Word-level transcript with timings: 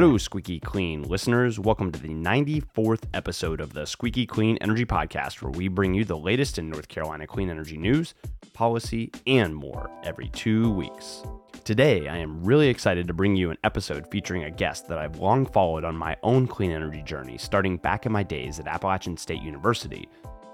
Hello, 0.00 0.16
Squeaky 0.16 0.58
Clean 0.58 1.02
listeners. 1.02 1.60
Welcome 1.60 1.92
to 1.92 2.00
the 2.00 2.08
94th 2.08 3.02
episode 3.12 3.60
of 3.60 3.74
the 3.74 3.84
Squeaky 3.84 4.24
Clean 4.24 4.56
Energy 4.62 4.86
Podcast, 4.86 5.42
where 5.42 5.50
we 5.50 5.68
bring 5.68 5.92
you 5.92 6.06
the 6.06 6.16
latest 6.16 6.58
in 6.58 6.70
North 6.70 6.88
Carolina 6.88 7.26
clean 7.26 7.50
energy 7.50 7.76
news, 7.76 8.14
policy, 8.54 9.12
and 9.26 9.54
more 9.54 9.90
every 10.02 10.30
two 10.30 10.72
weeks. 10.72 11.22
Today, 11.64 12.08
I 12.08 12.16
am 12.16 12.42
really 12.42 12.68
excited 12.68 13.08
to 13.08 13.12
bring 13.12 13.36
you 13.36 13.50
an 13.50 13.58
episode 13.62 14.10
featuring 14.10 14.44
a 14.44 14.50
guest 14.50 14.88
that 14.88 14.96
I've 14.96 15.18
long 15.18 15.44
followed 15.44 15.84
on 15.84 15.96
my 15.96 16.16
own 16.22 16.46
clean 16.46 16.70
energy 16.70 17.02
journey, 17.02 17.36
starting 17.36 17.76
back 17.76 18.06
in 18.06 18.12
my 18.12 18.22
days 18.22 18.58
at 18.58 18.68
Appalachian 18.68 19.18
State 19.18 19.42
University 19.42 20.08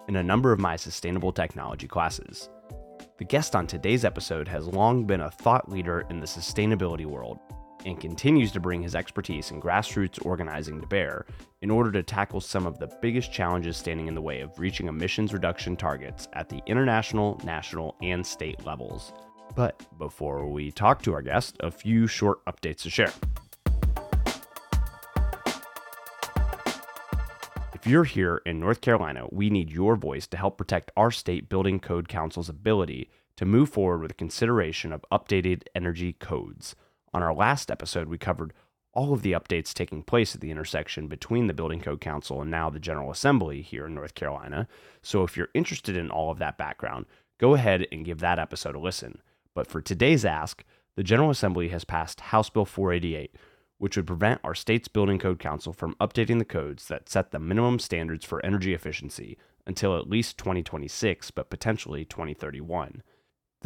in 0.08 0.16
a 0.16 0.24
number 0.24 0.50
of 0.50 0.58
my 0.58 0.74
sustainable 0.74 1.30
technology 1.30 1.86
classes. 1.86 2.48
The 3.18 3.24
guest 3.24 3.54
on 3.54 3.68
today's 3.68 4.04
episode 4.04 4.48
has 4.48 4.66
long 4.66 5.04
been 5.04 5.20
a 5.20 5.30
thought 5.30 5.70
leader 5.70 6.04
in 6.10 6.18
the 6.18 6.26
sustainability 6.26 7.06
world 7.06 7.38
and 7.86 8.00
continues 8.00 8.52
to 8.52 8.60
bring 8.60 8.82
his 8.82 8.94
expertise 8.94 9.50
in 9.50 9.62
grassroots 9.62 10.24
organizing 10.26 10.80
to 10.80 10.86
bear 10.86 11.24
in 11.62 11.70
order 11.70 11.90
to 11.92 12.02
tackle 12.02 12.40
some 12.40 12.66
of 12.66 12.78
the 12.78 12.90
biggest 13.00 13.32
challenges 13.32 13.76
standing 13.76 14.08
in 14.08 14.14
the 14.14 14.20
way 14.20 14.40
of 14.40 14.58
reaching 14.58 14.88
emissions 14.88 15.32
reduction 15.32 15.76
targets 15.76 16.28
at 16.34 16.48
the 16.48 16.60
international, 16.66 17.40
national, 17.44 17.96
and 18.02 18.26
state 18.26 18.66
levels. 18.66 19.12
But 19.54 19.86
before 19.98 20.46
we 20.48 20.70
talk 20.72 21.00
to 21.02 21.14
our 21.14 21.22
guest, 21.22 21.56
a 21.60 21.70
few 21.70 22.06
short 22.06 22.44
updates 22.44 22.82
to 22.82 22.90
share. 22.90 23.12
If 27.72 27.86
you're 27.86 28.04
here 28.04 28.42
in 28.44 28.58
North 28.58 28.80
Carolina, 28.80 29.26
we 29.30 29.48
need 29.48 29.70
your 29.70 29.94
voice 29.94 30.26
to 30.28 30.36
help 30.36 30.58
protect 30.58 30.90
our 30.96 31.12
state 31.12 31.48
building 31.48 31.78
code 31.78 32.08
council's 32.08 32.48
ability 32.48 33.10
to 33.36 33.44
move 33.44 33.68
forward 33.68 34.02
with 34.02 34.16
consideration 34.16 34.92
of 34.92 35.04
updated 35.12 35.62
energy 35.74 36.12
codes. 36.12 36.74
On 37.16 37.22
our 37.22 37.32
last 37.32 37.70
episode, 37.70 38.08
we 38.08 38.18
covered 38.18 38.52
all 38.92 39.14
of 39.14 39.22
the 39.22 39.32
updates 39.32 39.72
taking 39.72 40.02
place 40.02 40.34
at 40.34 40.42
the 40.42 40.50
intersection 40.50 41.08
between 41.08 41.46
the 41.46 41.54
Building 41.54 41.80
Code 41.80 41.98
Council 41.98 42.42
and 42.42 42.50
now 42.50 42.68
the 42.68 42.78
General 42.78 43.10
Assembly 43.10 43.62
here 43.62 43.86
in 43.86 43.94
North 43.94 44.14
Carolina. 44.14 44.68
So 45.00 45.24
if 45.24 45.34
you're 45.34 45.48
interested 45.54 45.96
in 45.96 46.10
all 46.10 46.30
of 46.30 46.38
that 46.40 46.58
background, 46.58 47.06
go 47.38 47.54
ahead 47.54 47.86
and 47.90 48.04
give 48.04 48.18
that 48.18 48.38
episode 48.38 48.74
a 48.74 48.78
listen. 48.78 49.22
But 49.54 49.66
for 49.66 49.80
today's 49.80 50.26
ask, 50.26 50.62
the 50.94 51.02
General 51.02 51.30
Assembly 51.30 51.70
has 51.70 51.84
passed 51.84 52.20
House 52.20 52.50
Bill 52.50 52.66
488, 52.66 53.34
which 53.78 53.96
would 53.96 54.06
prevent 54.06 54.42
our 54.44 54.54
state's 54.54 54.86
Building 54.86 55.18
Code 55.18 55.38
Council 55.38 55.72
from 55.72 55.94
updating 55.94 56.38
the 56.38 56.44
codes 56.44 56.86
that 56.88 57.08
set 57.08 57.30
the 57.30 57.38
minimum 57.38 57.78
standards 57.78 58.26
for 58.26 58.44
energy 58.44 58.74
efficiency 58.74 59.38
until 59.66 59.96
at 59.96 60.10
least 60.10 60.36
2026, 60.36 61.30
but 61.30 61.48
potentially 61.48 62.04
2031. 62.04 63.02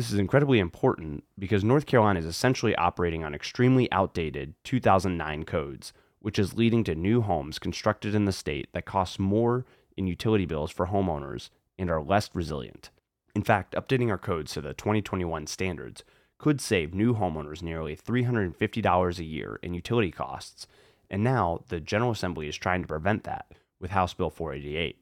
This 0.01 0.13
is 0.13 0.19
incredibly 0.19 0.61
important 0.61 1.25
because 1.39 1.63
North 1.63 1.85
Carolina 1.85 2.21
is 2.21 2.25
essentially 2.25 2.75
operating 2.77 3.23
on 3.23 3.35
extremely 3.35 3.87
outdated 3.93 4.55
2009 4.65 5.45
codes, 5.45 5.93
which 6.21 6.39
is 6.39 6.57
leading 6.57 6.85
to 6.85 6.95
new 6.95 7.21
homes 7.21 7.59
constructed 7.59 8.15
in 8.15 8.25
the 8.25 8.33
state 8.33 8.71
that 8.73 8.87
cost 8.87 9.19
more 9.19 9.67
in 9.99 10.07
utility 10.07 10.47
bills 10.47 10.71
for 10.71 10.87
homeowners 10.87 11.51
and 11.79 11.91
are 11.91 12.03
less 12.03 12.31
resilient. 12.33 12.89
In 13.35 13.43
fact, 13.43 13.75
updating 13.75 14.09
our 14.09 14.17
codes 14.17 14.55
to 14.55 14.63
the 14.63 14.73
2021 14.73 15.47
standards 15.47 16.03
could 16.39 16.63
save 16.63 16.95
new 16.95 17.15
homeowners 17.15 17.61
nearly 17.61 17.95
$350 17.95 19.19
a 19.19 19.25
year 19.25 19.61
in 19.63 19.75
utility 19.75 20.11
costs, 20.11 20.67
and 21.11 21.23
now 21.23 21.63
the 21.69 21.79
General 21.79 22.13
Assembly 22.13 22.49
is 22.49 22.57
trying 22.57 22.81
to 22.81 22.89
prevent 22.89 23.25
that 23.25 23.53
with 23.79 23.91
House 23.91 24.15
Bill 24.15 24.31
488. 24.31 24.97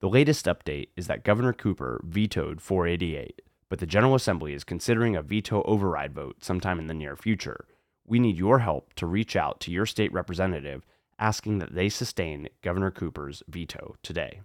The 0.00 0.08
latest 0.08 0.46
update 0.46 0.88
is 0.96 1.06
that 1.06 1.22
Governor 1.22 1.52
Cooper 1.52 2.00
vetoed 2.04 2.60
488 2.60 3.42
but 3.72 3.78
the 3.78 3.86
General 3.86 4.14
Assembly 4.14 4.52
is 4.52 4.64
considering 4.64 5.16
a 5.16 5.22
veto 5.22 5.62
override 5.62 6.12
vote 6.12 6.44
sometime 6.44 6.78
in 6.78 6.88
the 6.88 6.92
near 6.92 7.16
future. 7.16 7.64
We 8.06 8.18
need 8.18 8.36
your 8.36 8.58
help 8.58 8.92
to 8.96 9.06
reach 9.06 9.34
out 9.34 9.60
to 9.60 9.70
your 9.70 9.86
state 9.86 10.12
representative 10.12 10.84
asking 11.18 11.56
that 11.60 11.74
they 11.74 11.88
sustain 11.88 12.50
Governor 12.60 12.90
Cooper's 12.90 13.42
veto 13.48 13.96
today. 14.02 14.42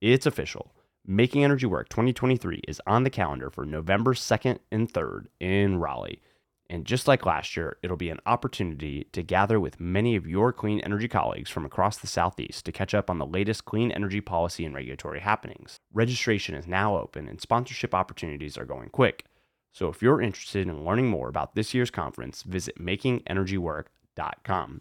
It's 0.00 0.24
official. 0.24 0.72
Making 1.06 1.44
Energy 1.44 1.66
Work 1.66 1.90
2023 1.90 2.62
is 2.66 2.80
on 2.86 3.04
the 3.04 3.10
calendar 3.10 3.50
for 3.50 3.66
November 3.66 4.14
2nd 4.14 4.60
and 4.72 4.90
3rd 4.90 5.26
in 5.38 5.76
Raleigh. 5.76 6.22
And 6.68 6.84
just 6.84 7.06
like 7.06 7.24
last 7.24 7.56
year, 7.56 7.78
it'll 7.82 7.96
be 7.96 8.10
an 8.10 8.18
opportunity 8.26 9.06
to 9.12 9.22
gather 9.22 9.60
with 9.60 9.78
many 9.78 10.16
of 10.16 10.26
your 10.26 10.52
clean 10.52 10.80
energy 10.80 11.08
colleagues 11.08 11.50
from 11.50 11.64
across 11.64 11.98
the 11.98 12.06
Southeast 12.06 12.64
to 12.64 12.72
catch 12.72 12.94
up 12.94 13.08
on 13.08 13.18
the 13.18 13.26
latest 13.26 13.64
clean 13.64 13.92
energy 13.92 14.20
policy 14.20 14.64
and 14.64 14.74
regulatory 14.74 15.20
happenings. 15.20 15.76
Registration 15.92 16.54
is 16.54 16.66
now 16.66 16.96
open 16.96 17.28
and 17.28 17.40
sponsorship 17.40 17.94
opportunities 17.94 18.58
are 18.58 18.64
going 18.64 18.90
quick. 18.90 19.24
So 19.72 19.88
if 19.88 20.02
you're 20.02 20.20
interested 20.20 20.66
in 20.66 20.84
learning 20.84 21.08
more 21.08 21.28
about 21.28 21.54
this 21.54 21.74
year's 21.74 21.90
conference, 21.90 22.42
visit 22.42 22.80
makingenergywork.com. 22.80 24.80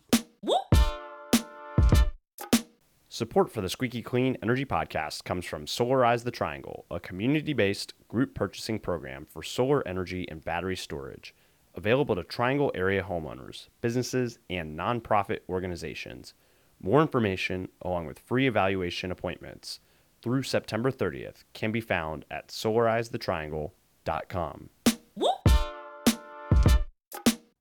Support 3.16 3.50
for 3.50 3.62
the 3.62 3.70
Squeaky 3.70 4.02
Clean 4.02 4.36
Energy 4.44 4.66
Podcast 4.66 5.24
comes 5.24 5.46
from 5.46 5.68
Solarize 5.68 6.26
the 6.26 6.32
Triangle, 6.32 6.86
a 6.92 7.00
community 7.00 7.54
based 7.54 7.94
group 8.10 8.36
purchasing 8.36 8.78
program 8.78 9.26
for 9.30 9.42
solar 9.42 9.88
energy 9.88 10.28
and 10.30 10.44
battery 10.44 10.76
storage 10.76 11.34
available 11.76 12.16
to 12.16 12.24
Triangle 12.24 12.72
area 12.74 13.04
homeowners, 13.04 13.68
businesses, 13.82 14.40
and 14.50 14.78
nonprofit 14.78 15.40
organizations. 15.50 16.34
More 16.82 17.02
information, 17.02 17.70
along 17.82 18.06
with 18.06 18.20
free 18.20 18.48
evaluation 18.48 19.12
appointments 19.12 19.80
through 20.22 20.44
September 20.44 20.92
30th, 20.92 21.44
can 21.54 21.72
be 21.72 21.82
found 21.82 22.26
at 22.30 22.50
solarizethetriangle.com. 22.50 24.70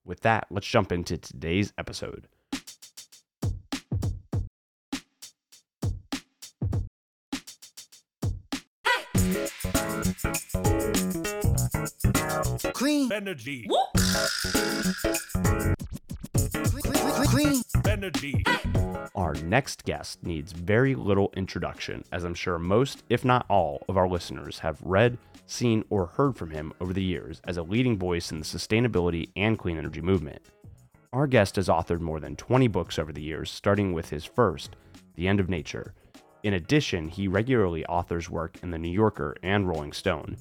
With 0.05 0.19
that, 0.21 0.45
let's 0.51 0.67
jump 0.67 0.91
into 0.91 1.17
today's 1.17 1.73
episode. 1.77 2.27
Clean 12.73 13.11
energy. 13.11 13.67
Clean 13.67 13.67
energy. 13.67 13.67
Our 19.15 19.33
next 19.43 19.85
guest 19.85 20.23
needs 20.23 20.51
very 20.51 20.95
little 20.95 21.31
introduction, 21.35 22.03
as 22.11 22.23
I'm 22.23 22.33
sure 22.33 22.59
most, 22.59 23.03
if 23.09 23.25
not 23.25 23.45
all, 23.49 23.83
of 23.87 23.97
our 23.97 24.07
listeners 24.07 24.59
have 24.59 24.81
read, 24.81 25.17
seen, 25.47 25.83
or 25.89 26.07
heard 26.07 26.35
from 26.35 26.51
him 26.51 26.73
over 26.79 26.93
the 26.93 27.03
years 27.03 27.41
as 27.45 27.57
a 27.57 27.63
leading 27.63 27.97
voice 27.97 28.31
in 28.31 28.39
the 28.39 28.45
sustainability 28.45 29.29
and 29.35 29.57
clean 29.57 29.77
energy 29.77 30.01
movement. 30.01 30.41
Our 31.13 31.27
guest 31.27 31.55
has 31.55 31.67
authored 31.69 32.01
more 32.01 32.19
than 32.19 32.35
20 32.35 32.67
books 32.67 32.99
over 32.99 33.13
the 33.13 33.21
years, 33.21 33.49
starting 33.49 33.93
with 33.93 34.09
his 34.09 34.25
first, 34.25 34.75
The 35.15 35.27
End 35.27 35.39
of 35.39 35.49
Nature. 35.49 35.93
In 36.43 36.53
addition, 36.53 37.07
he 37.07 37.27
regularly 37.27 37.85
authors 37.85 38.29
work 38.29 38.57
in 38.61 38.71
The 38.71 38.77
New 38.77 38.91
Yorker 38.91 39.35
and 39.41 39.67
Rolling 39.67 39.93
Stone, 39.93 40.37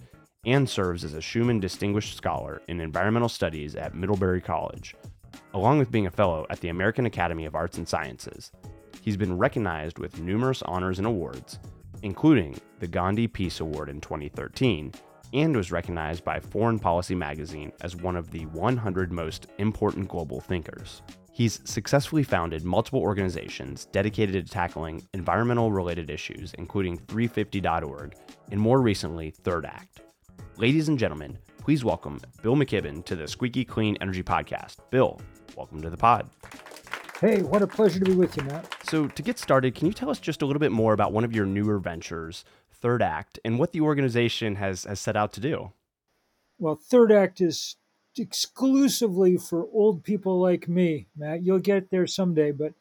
and 0.47 0.69
serves 0.69 1.05
as 1.05 1.15
a 1.15 1.21
Schumann 1.21 1.61
Distinguished 1.61 2.17
Scholar 2.17 2.63
in 2.69 2.81
Environmental 2.81 3.29
Studies 3.29 3.77
at 3.77 3.95
Middlebury 3.95 4.41
College, 4.41 4.95
along 5.55 5.79
with 5.79 5.91
being 5.91 6.07
a 6.07 6.11
fellow 6.11 6.47
at 6.51 6.61
the 6.61 6.69
American 6.69 7.07
Academy 7.07 7.45
of 7.47 7.55
Arts 7.55 7.79
and 7.79 7.89
Sciences. 7.89 8.53
He's 9.01 9.17
been 9.17 9.39
recognized 9.39 9.99
with 9.99 10.21
numerous 10.21 10.63
honors 10.63 10.99
and 10.99 11.07
awards, 11.07 11.59
including 12.03 12.59
the 12.81 12.87
Gandhi 12.87 13.27
Peace 13.27 13.61
Award 13.61 13.89
in 13.89 14.01
2013, 14.01 14.93
and 15.33 15.57
was 15.57 15.73
recognized 15.73 16.25
by 16.25 16.39
Foreign 16.39 16.79
Policy 16.79 17.15
magazine 17.15 17.73
as 17.81 17.97
one 17.97 18.17
of 18.17 18.31
the 18.31 18.47
100 18.47 19.13
most 19.13 19.49
important 19.59 20.09
global 20.09 20.41
thinkers. 20.41 21.03
He's 21.33 21.61
successfully 21.65 22.23
founded 22.23 22.65
multiple 22.65 23.01
organizations 23.01 23.87
dedicated 23.87 24.47
to 24.47 24.53
tackling 24.53 25.05
environmental 25.15 25.73
related 25.73 26.09
issues, 26.09 26.55
including 26.55 26.99
350.org 26.99 28.15
and 28.53 28.61
more 28.61 28.81
recently, 28.81 29.31
Third 29.31 29.67
Act. 29.67 30.04
Ladies 30.57 30.89
and 30.89 30.99
gentlemen, 30.99 31.39
please 31.59 31.85
welcome 31.85 32.21
Bill 32.43 32.57
McKibben 32.57 33.05
to 33.07 33.17
the 33.17 33.27
Squeaky 33.27 33.65
Clean 33.65 33.97
Energy 34.01 34.23
Podcast. 34.23 34.77
Bill, 34.91 35.21
welcome 35.57 35.83
to 35.83 35.91
the 35.91 35.97
pod. 35.97 36.31
Hey, 37.21 37.43
what 37.43 37.63
a 37.63 37.67
pleasure 37.67 37.99
to 37.99 38.05
be 38.05 38.15
with 38.15 38.37
you, 38.37 38.43
Matt. 38.45 38.75
So, 38.85 39.09
to 39.09 39.23
get 39.23 39.39
started, 39.39 39.75
can 39.75 39.87
you 39.87 39.93
tell 39.93 40.11
us 40.11 40.19
just 40.19 40.43
a 40.43 40.47
little 40.47 40.61
bit 40.61 40.73
more 40.73 40.93
about 40.93 41.13
one 41.13 41.25
of 41.25 41.35
your 41.35 41.47
newer 41.47 41.79
ventures, 41.79 42.45
Third 42.73 43.03
Act, 43.03 43.39
and 43.45 43.59
what 43.59 43.73
the 43.73 43.81
organization 43.81 44.57
has, 44.57 44.85
has 44.85 45.01
set 45.01 45.17
out 45.17 45.33
to 45.35 45.41
do? 45.41 45.73
Well, 46.59 46.77
Third 46.77 47.13
Act 47.13 47.41
is 47.41 47.77
exclusively 48.19 49.37
for 49.37 49.67
old 49.73 50.05
people 50.05 50.41
like 50.41 50.69
me, 50.69 51.07
Matt. 51.17 51.43
You'll 51.43 51.59
get 51.59 51.91
there 51.91 52.07
someday, 52.07 52.53
but 52.53 52.75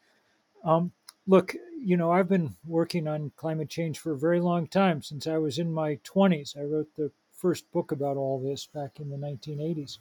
um, 0.64 0.92
look, 1.26 1.54
you 1.78 1.96
know, 1.96 2.10
I've 2.10 2.28
been 2.28 2.56
working 2.66 3.06
on 3.06 3.32
climate 3.36 3.68
change 3.68 3.98
for 3.98 4.12
a 4.12 4.18
very 4.18 4.40
long 4.40 4.66
time 4.66 5.02
since 5.02 5.26
I 5.26 5.38
was 5.38 5.58
in 5.58 5.72
my 5.72 5.96
20s. 6.04 6.56
I 6.56 6.62
wrote 6.62 6.88
the 6.96 7.10
first 7.44 7.70
book 7.72 7.92
about 7.92 8.16
all 8.16 8.40
this 8.40 8.66
back 8.74 9.00
in 9.00 9.10
the 9.10 9.18
1980s. 9.18 9.98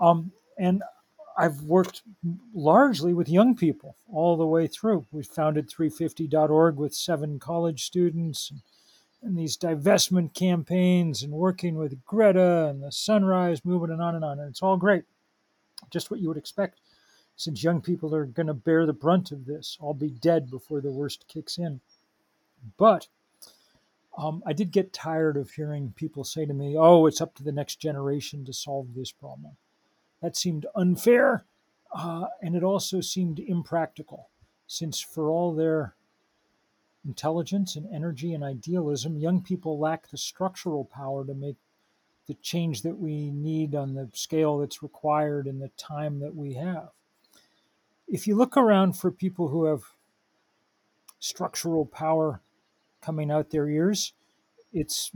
Um, 0.00 0.32
and 0.58 0.82
I've 1.38 1.62
worked 1.62 2.02
largely 2.52 3.14
with 3.14 3.28
young 3.28 3.54
people 3.54 3.94
all 4.12 4.36
the 4.36 4.44
way 4.44 4.66
through. 4.66 5.06
We 5.12 5.22
founded 5.22 5.70
350.org 5.70 6.74
with 6.74 6.92
seven 6.92 7.38
college 7.38 7.84
students 7.84 8.50
and, 8.50 8.62
and, 9.22 9.38
these 9.38 9.56
divestment 9.56 10.34
campaigns 10.34 11.22
and 11.22 11.32
working 11.32 11.76
with 11.76 12.04
Greta 12.04 12.66
and 12.66 12.82
the 12.82 12.90
Sunrise 12.90 13.64
Movement 13.64 13.92
and 13.92 14.02
on 14.02 14.16
and 14.16 14.24
on. 14.24 14.40
And 14.40 14.48
it's 14.48 14.60
all 14.60 14.76
great, 14.76 15.04
just 15.88 16.10
what 16.10 16.18
you 16.18 16.26
would 16.26 16.36
expect 16.36 16.80
since 17.36 17.62
young 17.62 17.80
people 17.80 18.12
are 18.12 18.26
going 18.26 18.48
to 18.48 18.54
bear 18.54 18.86
the 18.86 18.92
brunt 18.92 19.30
of 19.30 19.46
this. 19.46 19.78
I'll 19.80 19.94
be 19.94 20.10
dead 20.10 20.50
before 20.50 20.80
the 20.80 20.90
worst 20.90 21.26
kicks 21.28 21.58
in. 21.58 21.80
But 22.76 23.06
um, 24.18 24.42
I 24.46 24.52
did 24.52 24.72
get 24.72 24.92
tired 24.92 25.36
of 25.36 25.50
hearing 25.50 25.92
people 25.96 26.24
say 26.24 26.44
to 26.44 26.54
me, 26.54 26.76
oh, 26.76 27.06
it's 27.06 27.20
up 27.20 27.34
to 27.36 27.42
the 27.42 27.52
next 27.52 27.76
generation 27.76 28.44
to 28.44 28.52
solve 28.52 28.94
this 28.94 29.12
problem. 29.12 29.56
That 30.22 30.36
seemed 30.36 30.66
unfair, 30.74 31.44
uh, 31.94 32.26
and 32.42 32.54
it 32.54 32.62
also 32.62 33.00
seemed 33.00 33.38
impractical, 33.38 34.28
since 34.66 35.00
for 35.00 35.30
all 35.30 35.54
their 35.54 35.94
intelligence 37.06 37.76
and 37.76 37.86
energy 37.94 38.34
and 38.34 38.44
idealism, 38.44 39.16
young 39.16 39.40
people 39.40 39.78
lack 39.78 40.08
the 40.08 40.18
structural 40.18 40.84
power 40.84 41.24
to 41.24 41.34
make 41.34 41.56
the 42.26 42.34
change 42.34 42.82
that 42.82 42.98
we 42.98 43.30
need 43.30 43.74
on 43.74 43.94
the 43.94 44.08
scale 44.12 44.58
that's 44.58 44.82
required 44.82 45.46
in 45.46 45.58
the 45.58 45.70
time 45.76 46.20
that 46.20 46.36
we 46.36 46.54
have. 46.54 46.90
If 48.06 48.26
you 48.26 48.36
look 48.36 48.56
around 48.56 48.92
for 48.98 49.10
people 49.10 49.48
who 49.48 49.64
have 49.64 49.82
structural 51.18 51.86
power 51.86 52.40
coming 53.00 53.30
out 53.30 53.50
their 53.50 53.68
ears, 53.68 54.12
it's 54.72 55.10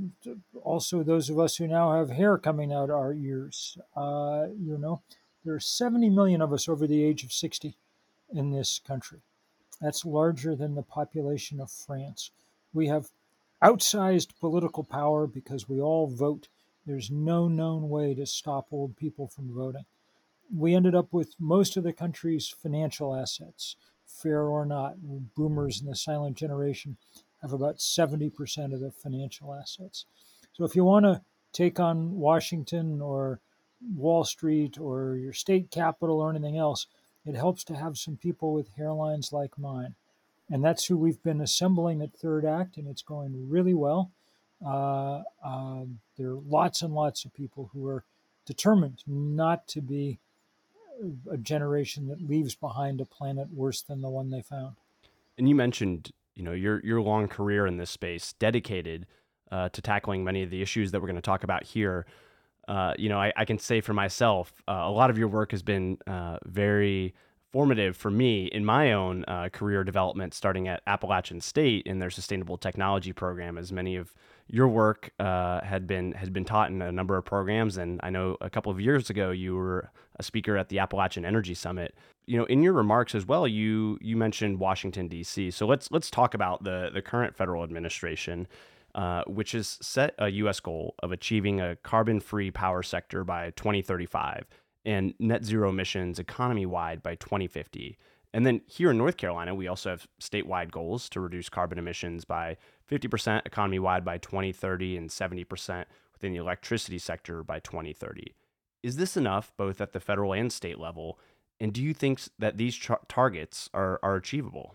also 0.62 1.02
those 1.02 1.30
of 1.30 1.38
us 1.38 1.56
who 1.56 1.68
now 1.68 1.96
have 1.96 2.10
hair 2.10 2.38
coming 2.38 2.72
out 2.72 2.90
our 2.90 3.12
ears. 3.12 3.78
Uh, 3.96 4.46
you 4.58 4.76
know, 4.78 5.02
there 5.44 5.54
are 5.54 5.60
70 5.60 6.10
million 6.10 6.42
of 6.42 6.52
us 6.52 6.68
over 6.68 6.86
the 6.86 7.04
age 7.04 7.22
of 7.22 7.32
60 7.32 7.76
in 8.32 8.50
this 8.50 8.80
country. 8.84 9.20
That's 9.80 10.04
larger 10.04 10.56
than 10.56 10.74
the 10.74 10.82
population 10.82 11.60
of 11.60 11.70
France. 11.70 12.30
We 12.72 12.88
have 12.88 13.10
outsized 13.62 14.38
political 14.40 14.84
power 14.84 15.26
because 15.26 15.68
we 15.68 15.80
all 15.80 16.06
vote. 16.08 16.48
There's 16.86 17.10
no 17.10 17.48
known 17.48 17.88
way 17.88 18.14
to 18.14 18.26
stop 18.26 18.68
old 18.72 18.96
people 18.96 19.28
from 19.28 19.54
voting. 19.54 19.84
We 20.54 20.74
ended 20.74 20.94
up 20.94 21.12
with 21.12 21.34
most 21.38 21.76
of 21.76 21.84
the 21.84 21.92
country's 21.92 22.48
financial 22.48 23.14
assets, 23.14 23.76
fair 24.06 24.42
or 24.42 24.66
not. 24.66 24.96
Boomers 25.34 25.80
and 25.80 25.90
the 25.90 25.96
silent 25.96 26.36
generation 26.36 26.96
have 27.44 27.52
about 27.52 27.76
70% 27.76 28.72
of 28.72 28.80
the 28.80 28.90
financial 28.90 29.54
assets. 29.54 30.06
So 30.54 30.64
if 30.64 30.74
you 30.74 30.82
want 30.82 31.04
to 31.04 31.20
take 31.52 31.78
on 31.78 32.16
Washington 32.16 33.02
or 33.02 33.40
Wall 33.94 34.24
Street 34.24 34.78
or 34.80 35.16
your 35.16 35.34
state 35.34 35.70
capital 35.70 36.20
or 36.20 36.30
anything 36.30 36.56
else, 36.56 36.86
it 37.26 37.34
helps 37.34 37.62
to 37.64 37.76
have 37.76 37.98
some 37.98 38.16
people 38.16 38.54
with 38.54 38.76
hairlines 38.78 39.30
like 39.30 39.58
mine. 39.58 39.94
And 40.50 40.64
that's 40.64 40.86
who 40.86 40.96
we've 40.96 41.22
been 41.22 41.42
assembling 41.42 42.00
at 42.00 42.14
Third 42.14 42.46
Act, 42.46 42.78
and 42.78 42.88
it's 42.88 43.02
going 43.02 43.50
really 43.50 43.74
well. 43.74 44.10
Uh, 44.64 45.22
uh, 45.44 45.84
there 46.16 46.30
are 46.30 46.40
lots 46.48 46.80
and 46.80 46.94
lots 46.94 47.26
of 47.26 47.34
people 47.34 47.70
who 47.74 47.86
are 47.86 48.04
determined 48.46 49.02
not 49.06 49.68
to 49.68 49.82
be 49.82 50.18
a 51.30 51.36
generation 51.36 52.08
that 52.08 52.26
leaves 52.26 52.54
behind 52.54 53.02
a 53.02 53.04
planet 53.04 53.48
worse 53.52 53.82
than 53.82 54.00
the 54.00 54.08
one 54.08 54.30
they 54.30 54.40
found. 54.40 54.76
And 55.36 55.46
you 55.46 55.54
mentioned 55.54 56.12
you 56.34 56.42
know 56.42 56.52
your 56.52 56.84
your 56.84 57.00
long 57.00 57.28
career 57.28 57.66
in 57.66 57.76
this 57.76 57.90
space, 57.90 58.34
dedicated 58.34 59.06
uh, 59.50 59.68
to 59.70 59.82
tackling 59.82 60.24
many 60.24 60.42
of 60.42 60.50
the 60.50 60.62
issues 60.62 60.90
that 60.90 61.00
we're 61.00 61.08
going 61.08 61.16
to 61.16 61.22
talk 61.22 61.44
about 61.44 61.64
here. 61.64 62.06
Uh, 62.66 62.94
you 62.98 63.08
know, 63.08 63.18
I, 63.18 63.32
I, 63.36 63.44
can 63.44 63.58
say 63.58 63.82
for 63.82 63.92
myself, 63.92 64.62
uh, 64.66 64.72
a 64.72 64.90
lot 64.90 65.10
of 65.10 65.18
your 65.18 65.28
work 65.28 65.50
has 65.50 65.62
been 65.62 65.98
uh, 66.06 66.38
very 66.46 67.14
formative 67.52 67.96
for 67.96 68.10
me 68.10 68.46
in 68.46 68.64
my 68.64 68.92
own 68.92 69.24
uh, 69.28 69.48
career 69.52 69.84
development, 69.84 70.34
starting 70.34 70.66
at 70.66 70.82
Appalachian 70.88 71.40
State 71.40 71.86
in 71.86 72.00
their 72.00 72.10
sustainable 72.10 72.56
technology 72.56 73.12
program. 73.12 73.58
As 73.58 73.70
many 73.70 73.94
of 73.94 74.12
your 74.48 74.66
work 74.66 75.10
uh, 75.20 75.60
had 75.60 75.86
been 75.86 76.12
had 76.12 76.32
been 76.32 76.44
taught 76.44 76.70
in 76.70 76.82
a 76.82 76.90
number 76.90 77.16
of 77.16 77.24
programs, 77.24 77.76
and 77.76 78.00
I 78.02 78.10
know 78.10 78.36
a 78.40 78.50
couple 78.50 78.72
of 78.72 78.80
years 78.80 79.08
ago 79.08 79.30
you 79.30 79.54
were 79.54 79.90
a 80.18 80.24
speaker 80.24 80.56
at 80.56 80.68
the 80.68 80.80
Appalachian 80.80 81.24
Energy 81.24 81.54
Summit. 81.54 81.94
You 82.26 82.38
know, 82.38 82.44
in 82.44 82.62
your 82.62 82.72
remarks 82.72 83.14
as 83.14 83.26
well, 83.26 83.46
you 83.46 83.98
you 84.00 84.16
mentioned 84.16 84.58
Washington 84.58 85.08
D.C. 85.08 85.50
So 85.50 85.66
let's 85.66 85.90
let's 85.90 86.10
talk 86.10 86.34
about 86.34 86.64
the 86.64 86.90
the 86.92 87.02
current 87.02 87.36
federal 87.36 87.62
administration. 87.62 88.46
Uh, 88.94 89.24
which 89.24 89.50
has 89.50 89.76
set 89.82 90.14
a 90.18 90.28
U.S. 90.28 90.60
goal 90.60 90.94
of 91.00 91.10
achieving 91.10 91.60
a 91.60 91.74
carbon 91.74 92.20
free 92.20 92.52
power 92.52 92.80
sector 92.80 93.24
by 93.24 93.50
2035 93.56 94.46
and 94.84 95.14
net 95.18 95.44
zero 95.44 95.70
emissions 95.70 96.20
economy 96.20 96.64
wide 96.64 97.02
by 97.02 97.16
2050. 97.16 97.98
And 98.32 98.46
then 98.46 98.60
here 98.66 98.90
in 98.90 98.98
North 98.98 99.16
Carolina, 99.16 99.54
we 99.54 99.68
also 99.68 99.90
have 99.90 100.06
statewide 100.20 100.70
goals 100.70 101.08
to 101.10 101.20
reduce 101.20 101.48
carbon 101.48 101.78
emissions 101.78 102.24
by 102.24 102.56
50% 102.90 103.46
economy 103.46 103.78
wide 103.78 104.04
by 104.04 104.18
2030 104.18 104.96
and 104.96 105.10
70% 105.10 105.84
within 106.12 106.32
the 106.32 106.38
electricity 106.38 106.98
sector 106.98 107.42
by 107.42 107.60
2030. 107.60 108.34
Is 108.82 108.96
this 108.96 109.16
enough 109.16 109.52
both 109.56 109.80
at 109.80 109.92
the 109.92 110.00
federal 110.00 110.32
and 110.32 110.52
state 110.52 110.78
level? 110.78 111.18
And 111.60 111.72
do 111.72 111.82
you 111.82 111.94
think 111.94 112.20
that 112.38 112.56
these 112.56 112.74
tra- 112.74 113.00
targets 113.08 113.70
are, 113.72 114.00
are 114.02 114.16
achievable? 114.16 114.74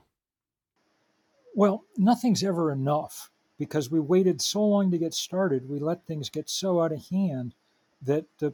Well, 1.54 1.84
nothing's 1.98 2.44
ever 2.44 2.72
enough 2.72 3.32
because 3.58 3.92
we 3.92 4.00
waited 4.00 4.42
so 4.42 4.66
long 4.66 4.92
to 4.92 4.98
get 4.98 5.14
started. 5.14 5.68
We 5.68 5.80
let 5.80 6.06
things 6.06 6.30
get 6.30 6.50
so 6.50 6.82
out 6.82 6.94
of 6.94 7.06
hand 7.10 7.54
that 8.02 8.26
the 8.40 8.54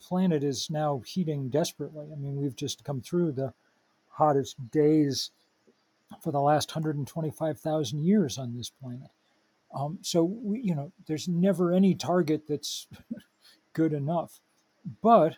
planet 0.00 0.44
is 0.44 0.68
now 0.68 1.00
heating 1.06 1.48
desperately. 1.48 2.08
I 2.12 2.16
mean, 2.16 2.36
we've 2.36 2.56
just 2.56 2.84
come 2.84 3.00
through 3.00 3.32
the 3.32 3.54
hottest 4.08 4.70
days 4.70 5.30
for 6.20 6.32
the 6.32 6.40
last 6.40 6.70
125,000 6.70 8.04
years 8.04 8.36
on 8.36 8.54
this 8.54 8.70
planet. 8.70 9.10
Um, 9.74 9.98
so, 10.02 10.24
we, 10.24 10.60
you 10.60 10.74
know, 10.74 10.92
there's 11.06 11.28
never 11.28 11.72
any 11.72 11.94
target 11.94 12.42
that's 12.46 12.86
good 13.72 13.94
enough. 13.94 14.40
But 15.00 15.36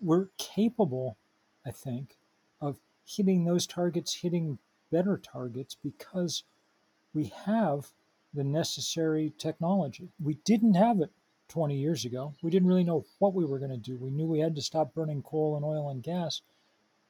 we're 0.00 0.28
capable, 0.38 1.18
I 1.66 1.70
think, 1.70 2.16
of 2.60 2.78
hitting 3.04 3.44
those 3.44 3.66
targets, 3.66 4.14
hitting 4.14 4.58
better 4.90 5.18
targets 5.18 5.76
because 5.82 6.44
we 7.12 7.32
have 7.44 7.92
the 8.32 8.44
necessary 8.44 9.32
technology. 9.38 10.10
We 10.22 10.34
didn't 10.44 10.74
have 10.74 11.00
it 11.00 11.10
20 11.48 11.76
years 11.76 12.04
ago. 12.04 12.34
We 12.42 12.50
didn't 12.50 12.68
really 12.68 12.84
know 12.84 13.04
what 13.18 13.34
we 13.34 13.44
were 13.44 13.58
going 13.58 13.70
to 13.70 13.76
do. 13.76 13.96
We 13.96 14.10
knew 14.10 14.26
we 14.26 14.40
had 14.40 14.54
to 14.56 14.62
stop 14.62 14.94
burning 14.94 15.22
coal 15.22 15.56
and 15.56 15.64
oil 15.64 15.88
and 15.88 16.02
gas, 16.02 16.42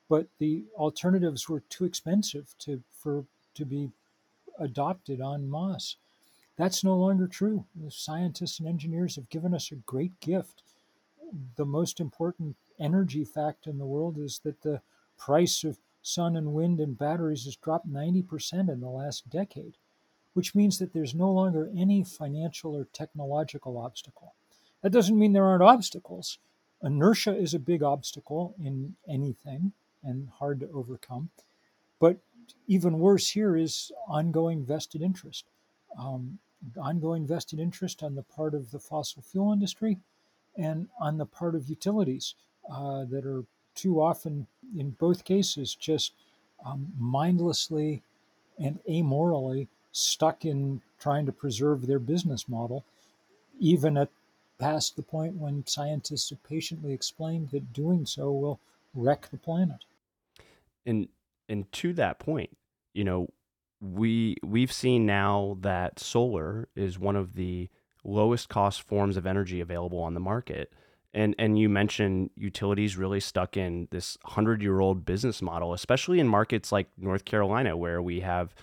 but 0.08 0.28
the 0.38 0.64
alternatives 0.76 1.48
were 1.48 1.60
too 1.68 1.84
expensive 1.84 2.54
to 2.60 2.82
for 2.92 3.24
to 3.54 3.64
be 3.64 3.90
adopted 4.58 5.20
en 5.20 5.50
masse. 5.50 5.96
That's 6.56 6.84
no 6.84 6.96
longer 6.96 7.26
true. 7.26 7.66
The 7.74 7.90
scientists 7.90 8.58
and 8.58 8.68
engineers 8.68 9.16
have 9.16 9.28
given 9.28 9.54
us 9.54 9.70
a 9.70 9.76
great 9.76 10.18
gift. 10.20 10.62
The 11.56 11.66
most 11.66 12.00
important 12.00 12.56
energy 12.78 13.24
fact 13.24 13.66
in 13.66 13.78
the 13.78 13.86
world 13.86 14.18
is 14.18 14.40
that 14.44 14.62
the 14.62 14.80
price 15.18 15.64
of 15.64 15.78
sun 16.02 16.36
and 16.36 16.52
wind 16.52 16.78
and 16.80 16.98
batteries 16.98 17.44
has 17.44 17.56
dropped 17.56 17.90
90% 17.90 18.70
in 18.70 18.80
the 18.80 18.88
last 18.88 19.28
decade, 19.28 19.76
which 20.34 20.54
means 20.54 20.78
that 20.78 20.92
there's 20.92 21.14
no 21.14 21.30
longer 21.30 21.70
any 21.76 22.04
financial 22.04 22.76
or 22.76 22.86
technological 22.92 23.76
obstacle. 23.78 24.34
That 24.82 24.92
doesn't 24.92 25.18
mean 25.18 25.32
there 25.32 25.44
aren't 25.44 25.62
obstacles. 25.62 26.38
Inertia 26.82 27.36
is 27.36 27.54
a 27.54 27.58
big 27.58 27.82
obstacle 27.82 28.54
in 28.58 28.94
anything 29.08 29.72
and 30.04 30.28
hard 30.38 30.60
to 30.60 30.70
overcome. 30.70 31.30
But 31.98 32.18
even 32.68 32.98
worse 32.98 33.30
here 33.30 33.56
is 33.56 33.90
ongoing 34.06 34.64
vested 34.64 35.02
interest. 35.02 35.46
Um, 35.98 36.38
ongoing 36.80 37.26
vested 37.26 37.58
interest 37.58 38.02
on 38.02 38.14
the 38.14 38.22
part 38.22 38.54
of 38.54 38.70
the 38.70 38.78
fossil 38.78 39.22
fuel 39.22 39.52
industry 39.52 39.98
and 40.56 40.88
on 41.00 41.18
the 41.18 41.26
part 41.26 41.54
of 41.54 41.68
utilities 41.68 42.34
uh, 42.70 43.04
that 43.04 43.24
are 43.26 43.44
too 43.74 44.00
often, 44.00 44.46
in 44.76 44.90
both 44.90 45.24
cases, 45.24 45.74
just 45.74 46.12
um, 46.64 46.92
mindlessly 46.98 48.02
and 48.58 48.78
amorally 48.88 49.68
stuck 49.92 50.44
in 50.44 50.80
trying 50.98 51.26
to 51.26 51.32
preserve 51.32 51.86
their 51.86 51.98
business 51.98 52.48
model, 52.48 52.84
even 53.58 53.96
at 53.96 54.08
past 54.58 54.96
the 54.96 55.02
point 55.02 55.34
when 55.34 55.66
scientists 55.66 56.30
have 56.30 56.42
patiently 56.42 56.92
explained 56.92 57.50
that 57.50 57.72
doing 57.72 58.06
so 58.06 58.32
will 58.32 58.60
wreck 58.94 59.28
the 59.30 59.36
planet. 59.36 59.84
And 60.84 61.08
and 61.48 61.70
to 61.72 61.92
that 61.94 62.18
point, 62.18 62.56
you 62.94 63.04
know, 63.04 63.28
we 63.80 64.36
we've 64.42 64.72
seen 64.72 65.06
now 65.06 65.58
that 65.60 65.98
solar 65.98 66.68
is 66.74 66.98
one 66.98 67.16
of 67.16 67.34
the 67.34 67.68
lowest 68.04 68.48
cost 68.48 68.82
forms 68.82 69.16
of 69.16 69.26
energy 69.26 69.60
available 69.60 70.00
on 70.00 70.14
the 70.14 70.20
market. 70.20 70.72
And 71.14 71.34
and 71.38 71.58
you 71.58 71.68
mentioned 71.68 72.30
utilities 72.36 72.96
really 72.96 73.20
stuck 73.20 73.56
in 73.56 73.88
this 73.90 74.16
100-year-old 74.26 75.04
business 75.04 75.40
model, 75.40 75.72
especially 75.72 76.20
in 76.20 76.28
markets 76.28 76.72
like 76.72 76.88
North 76.98 77.24
Carolina 77.24 77.76
where 77.76 78.02
we 78.02 78.20
have 78.20 78.54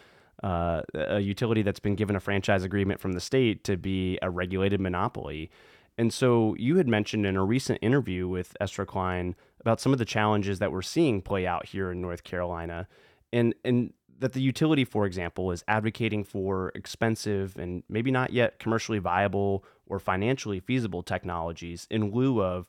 uh, 0.44 0.82
a 0.94 1.20
utility 1.20 1.62
that's 1.62 1.80
been 1.80 1.96
given 1.96 2.16
a 2.16 2.20
franchise 2.20 2.64
agreement 2.64 3.00
from 3.00 3.14
the 3.14 3.20
state 3.20 3.64
to 3.64 3.78
be 3.78 4.20
a 4.22 4.30
regulated 4.30 4.82
monopoly. 4.82 5.50
And 5.98 6.14
so 6.14 6.56
you 6.58 6.78
had 6.78 6.88
mentioned 6.88 7.26
in 7.26 7.38
a 7.38 7.44
recent 7.44 7.80
interview 7.82 8.28
with 8.28 8.58
Ezra 8.60 8.86
Klein 8.86 9.36
about 9.60 9.80
some 9.80 9.94
of 9.94 10.00
the 10.00 10.06
challenges 10.06 10.60
that 10.60 10.72
we're 10.72 10.82
seeing 10.82 11.22
play 11.22 11.48
out 11.48 11.68
here 11.68 11.92
in 11.92 12.02
North 12.02 12.24
Carolina. 12.24 12.88
And, 13.32 13.56
and 13.64 13.94
that 14.20 14.34
the 14.34 14.41
utility, 14.41 14.86
for 14.86 15.05
example, 15.05 15.51
is 15.51 15.63
advocating 15.67 16.24
for 16.24 16.72
expensive 16.75 17.58
and 17.58 17.84
maybe 17.89 18.12
not 18.12 18.32
yet 18.32 18.60
commercially 18.60 19.00
viable 19.00 19.63
or 19.86 20.00
financially 20.00 20.60
feasible 20.60 21.03
technologies 21.03 21.88
in 21.89 22.12
lieu 22.12 22.41
of 22.41 22.67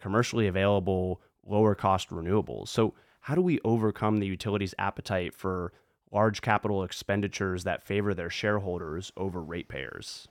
commercially 0.00 0.46
available, 0.46 1.20
lower 1.44 1.74
cost 1.74 2.10
renewables. 2.10 2.68
So, 2.68 2.94
how 3.20 3.34
do 3.34 3.40
we 3.40 3.60
overcome 3.64 4.18
the 4.18 4.26
utility's 4.26 4.74
appetite 4.78 5.34
for 5.34 5.72
large 6.12 6.42
capital 6.42 6.84
expenditures 6.84 7.64
that 7.64 7.82
favor 7.82 8.14
their 8.14 8.30
shareholders 8.30 9.12
over 9.16 9.42
ratepayers? 9.42 10.28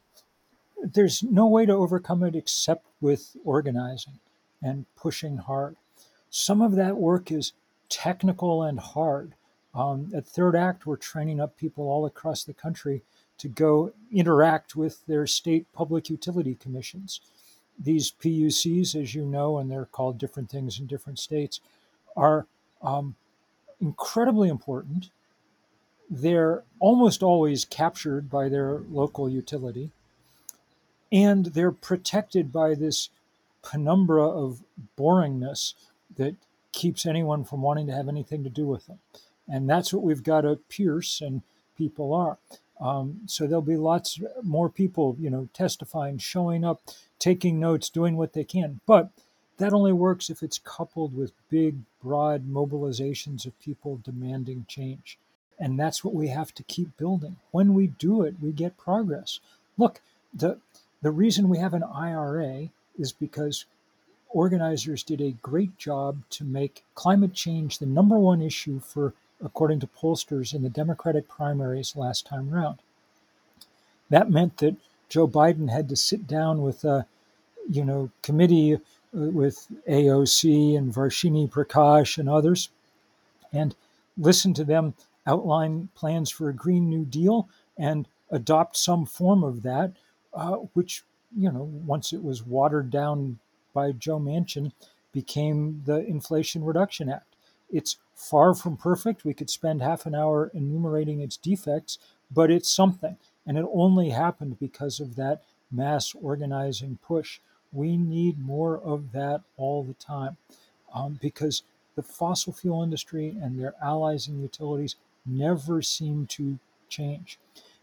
There's 0.81 1.21
no 1.21 1.47
way 1.47 1.65
to 1.65 1.73
overcome 1.73 2.23
it 2.23 2.35
except 2.35 2.85
with 3.01 3.35
organizing 3.43 4.19
and 4.61 4.85
pushing 4.95 5.37
hard. 5.37 5.75
Some 6.29 6.61
of 6.61 6.75
that 6.75 6.97
work 6.97 7.31
is 7.31 7.53
technical 7.89 8.63
and 8.63 8.79
hard. 8.79 9.35
Um, 9.75 10.09
at 10.15 10.25
Third 10.25 10.55
Act, 10.55 10.85
we're 10.85 10.95
training 10.95 11.41
up 11.41 11.57
people 11.57 11.89
all 11.89 12.05
across 12.05 12.43
the 12.43 12.53
country 12.53 13.01
to 13.37 13.49
go 13.49 13.91
interact 14.11 14.75
with 14.75 15.05
their 15.05 15.27
state 15.27 15.65
public 15.73 16.09
utility 16.09 16.55
commissions. 16.55 17.19
These 17.77 18.13
PUCs, 18.13 18.95
as 18.95 19.13
you 19.13 19.25
know, 19.25 19.57
and 19.57 19.69
they're 19.69 19.85
called 19.85 20.17
different 20.17 20.49
things 20.49 20.79
in 20.79 20.85
different 20.85 21.19
states, 21.19 21.59
are 22.15 22.47
um, 22.81 23.15
incredibly 23.81 24.47
important. 24.47 25.09
They're 26.09 26.63
almost 26.79 27.21
always 27.21 27.65
captured 27.65 28.29
by 28.29 28.47
their 28.47 28.79
local 28.89 29.27
utility, 29.27 29.91
and 31.11 31.47
they're 31.47 31.71
protected 31.71 32.53
by 32.53 32.75
this 32.75 33.09
penumbra 33.61 34.25
of 34.25 34.61
boringness 34.97 35.73
that 36.15 36.35
keeps 36.71 37.05
anyone 37.05 37.43
from 37.43 37.61
wanting 37.61 37.87
to 37.87 37.93
have 37.93 38.07
anything 38.07 38.43
to 38.43 38.49
do 38.49 38.65
with 38.65 38.85
them. 38.85 38.99
And 39.47 39.69
that's 39.69 39.93
what 39.93 40.03
we've 40.03 40.23
got 40.23 40.41
to 40.41 40.59
pierce, 40.69 41.21
and 41.21 41.41
people 41.77 42.13
are. 42.13 42.37
Um, 42.79 43.21
so 43.25 43.47
there'll 43.47 43.61
be 43.61 43.77
lots 43.77 44.19
more 44.43 44.69
people, 44.69 45.15
you 45.19 45.29
know, 45.29 45.47
testifying, 45.53 46.17
showing 46.17 46.65
up, 46.65 46.81
taking 47.19 47.59
notes, 47.59 47.89
doing 47.89 48.17
what 48.17 48.33
they 48.33 48.43
can. 48.43 48.81
But 48.85 49.09
that 49.57 49.73
only 49.73 49.93
works 49.93 50.29
if 50.29 50.43
it's 50.43 50.59
coupled 50.59 51.15
with 51.15 51.31
big, 51.49 51.77
broad 52.03 52.47
mobilizations 52.49 53.45
of 53.45 53.59
people 53.59 54.01
demanding 54.03 54.65
change. 54.67 55.17
And 55.57 55.79
that's 55.79 56.03
what 56.03 56.13
we 56.13 56.27
have 56.27 56.53
to 56.55 56.63
keep 56.63 56.97
building. 56.97 57.37
When 57.51 57.73
we 57.73 57.87
do 57.87 58.23
it, 58.23 58.35
we 58.41 58.51
get 58.51 58.77
progress. 58.77 59.39
Look, 59.77 60.01
the, 60.33 60.59
the 61.01 61.11
reason 61.11 61.47
we 61.47 61.59
have 61.59 61.73
an 61.73 61.83
IRA 61.83 62.69
is 62.99 63.13
because 63.13 63.65
organizers 64.29 65.01
did 65.03 65.21
a 65.21 65.31
great 65.31 65.77
job 65.77 66.17
to 66.29 66.43
make 66.43 66.83
climate 66.93 67.33
change 67.33 67.79
the 67.79 67.85
number 67.85 68.19
one 68.19 68.41
issue 68.41 68.81
for 68.81 69.13
according 69.43 69.79
to 69.81 69.87
pollsters 69.87 70.53
in 70.53 70.61
the 70.63 70.69
Democratic 70.69 71.27
primaries 71.27 71.95
last 71.95 72.25
time 72.25 72.53
around. 72.53 72.79
That 74.09 74.29
meant 74.29 74.57
that 74.57 74.75
Joe 75.09 75.27
Biden 75.27 75.69
had 75.69 75.89
to 75.89 75.95
sit 75.95 76.27
down 76.27 76.61
with 76.61 76.83
a, 76.83 77.05
you 77.69 77.83
know, 77.83 78.11
committee 78.21 78.75
uh, 78.75 78.79
with 79.11 79.67
AOC 79.89 80.77
and 80.77 80.93
Varshini 80.93 81.49
Prakash 81.49 82.17
and 82.17 82.29
others, 82.29 82.69
and 83.51 83.75
listen 84.17 84.53
to 84.53 84.63
them 84.63 84.93
outline 85.27 85.89
plans 85.95 86.29
for 86.29 86.49
a 86.49 86.53
Green 86.53 86.89
New 86.89 87.05
Deal 87.05 87.49
and 87.77 88.07
adopt 88.29 88.77
some 88.77 89.05
form 89.05 89.43
of 89.43 89.63
that, 89.63 89.93
uh, 90.33 90.55
which, 90.73 91.03
you 91.35 91.51
know, 91.51 91.63
once 91.85 92.13
it 92.13 92.23
was 92.23 92.45
watered 92.45 92.89
down 92.89 93.39
by 93.73 93.91
Joe 93.91 94.19
Manchin, 94.19 94.71
became 95.11 95.81
the 95.85 96.05
Inflation 96.05 96.63
Reduction 96.63 97.09
Act. 97.09 97.35
It's 97.71 97.97
far 98.15 98.55
from 98.55 98.77
perfect. 98.77 99.25
We 99.25 99.33
could 99.33 99.49
spend 99.49 99.81
half 99.81 100.05
an 100.05 100.15
hour 100.15 100.49
enumerating 100.53 101.21
its 101.21 101.37
defects, 101.37 101.99
but 102.31 102.49
it's 102.49 102.71
something. 102.71 103.17
And 103.45 103.57
it 103.57 103.65
only 103.71 104.09
happened 104.09 104.59
because 104.59 104.99
of 104.99 105.15
that 105.17 105.43
mass 105.69 106.15
organizing 106.15 106.97
push. 107.03 107.39
We 107.71 107.97
need 107.97 108.39
more 108.39 108.79
of 108.79 109.11
that 109.11 109.41
all 109.57 109.83
the 109.83 109.93
time 109.95 110.37
um, 110.93 111.19
because 111.21 111.63
the 111.95 112.03
fossil 112.03 112.53
fuel 112.53 112.83
industry 112.83 113.35
and 113.41 113.59
their 113.59 113.73
allies 113.83 114.27
and 114.27 114.41
utilities 114.41 114.95
never 115.25 115.81
seem 115.81 116.27
to 116.27 116.59
change. 116.89 117.39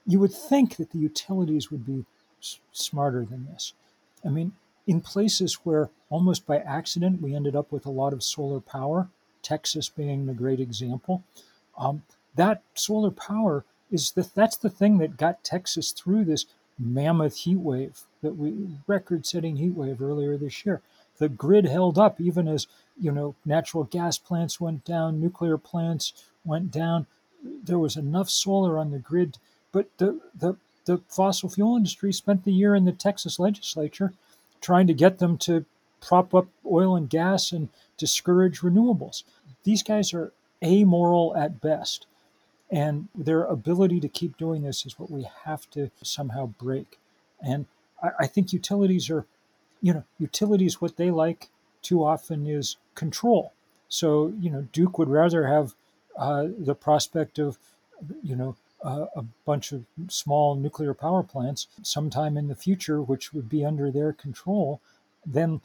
You 0.07 0.19
would 0.21 0.33
think 0.33 0.77
that 0.77 0.91
the 0.91 0.99
utilities 0.99 1.71
would 1.71 1.85
be 1.85 2.05
s- 2.41 2.59
smarter 2.73 3.25
than 3.25 3.47
this. 3.47 3.75
I 4.25 4.29
mean, 4.29 4.53
in 4.87 5.01
places 5.01 5.55
where 5.65 5.91
almost 6.11 6.47
by 6.47 6.59
accident 6.59 7.23
we 7.23 7.35
ended 7.35 7.55
up 7.55 7.71
with 7.71 7.87
a 7.87 7.91
lot 7.91 8.13
of 8.13 8.23
solar 8.23 8.61
power, 8.61 9.09
Texas 9.43 9.89
being 9.89 10.27
the 10.27 10.35
great 10.35 10.61
example. 10.61 11.23
Um, 11.77 12.03
that 12.37 12.63
solar 12.75 13.11
power 13.11 13.65
is 13.91 14.13
the, 14.13 14.29
that's 14.35 14.57
the 14.57 14.71
thing 14.71 14.99
that 14.99 15.17
got 15.17 15.45
Texas 15.45 15.93
through 15.93 16.25
this 16.25 16.47
mammoth 16.79 17.37
heat 17.37 17.59
wave 17.59 18.01
that 18.23 18.37
we 18.37 18.55
record-setting 18.87 19.57
heat 19.57 19.75
wave 19.75 20.01
earlier 20.01 20.37
this 20.37 20.65
year. 20.65 20.81
The 21.19 21.29
grid 21.29 21.67
held 21.67 21.99
up 21.99 22.21
even 22.21 22.49
as 22.49 22.67
you 22.99 23.13
know 23.13 23.35
natural 23.45 23.85
gas 23.85 24.19
plants 24.19 24.61
went 24.61 24.85
down, 24.85 25.21
nuclear 25.21 25.59
plants 25.59 26.13
went 26.45 26.71
down. 26.71 27.07
There 27.43 27.79
was 27.79 27.97
enough 27.97 28.31
solar 28.31 28.79
on 28.79 28.91
the 28.91 28.99
grid, 28.99 29.39
but 29.73 29.87
the 29.99 30.21
the 30.39 30.57
the 30.85 30.99
fossil 31.09 31.49
fuel 31.49 31.77
industry 31.77 32.13
spent 32.13 32.45
the 32.45 32.53
year 32.53 32.75
in 32.75 32.85
the 32.85 32.93
Texas 32.93 33.39
legislature 33.39 34.13
trying 34.61 34.87
to 34.87 34.95
get 34.95 35.19
them 35.19 35.37
to 35.39 35.65
prop 36.03 36.35
up 36.35 36.49
oil 36.71 36.97
and 36.97 37.09
gas 37.09 37.53
and 37.53 37.69
discourage 37.97 38.61
renewables. 38.61 39.23
These 39.65 39.83
guys 39.83 40.13
are 40.13 40.33
amoral 40.63 41.35
at 41.37 41.61
best. 41.61 42.07
And 42.71 43.09
their 43.15 43.45
ability 43.45 44.01
to 44.01 44.09
keep 44.09 44.37
doing 44.37 44.63
this 44.63 44.87
is 44.87 44.99
what 44.99 45.11
we 45.11 45.27
have 45.45 45.71
to 45.71 45.91
somehow 46.03 46.47
break. 46.59 46.99
And 47.41 47.67
I, 48.03 48.11
I 48.21 48.27
think 48.27 48.53
utilities 48.53 49.11
are, 49.11 49.27
you 49.81 49.93
know, 49.93 50.05
utilities, 50.19 50.81
what 50.81 50.97
they 50.97 51.11
like 51.11 51.51
too 51.83 52.05
often 52.05 52.47
is 52.47 52.77
control. 52.95 53.53
So, 53.89 54.33
you 54.41 54.51
know, 54.51 54.67
Duke 54.73 54.99
would 54.99 55.09
rather 55.09 55.47
have 55.47 55.75
uh, 56.17 56.47
the 56.59 56.75
prospect 56.75 57.39
of, 57.39 57.59
you 58.23 58.37
know, 58.37 58.57
a 58.85 59.25
bunch 59.45 59.71
of 59.71 59.85
small 60.09 60.57
nuclear 60.57 60.93
power 60.93 61.23
plants 61.23 61.69
sometime 61.83 62.37
in 62.37 62.49
the 62.49 62.57
future, 62.57 63.01
which 63.01 63.33
would 63.33 63.49
be 63.49 63.65
under 63.65 63.93
their 63.93 64.13
control, 64.13 64.81
than 65.25 65.61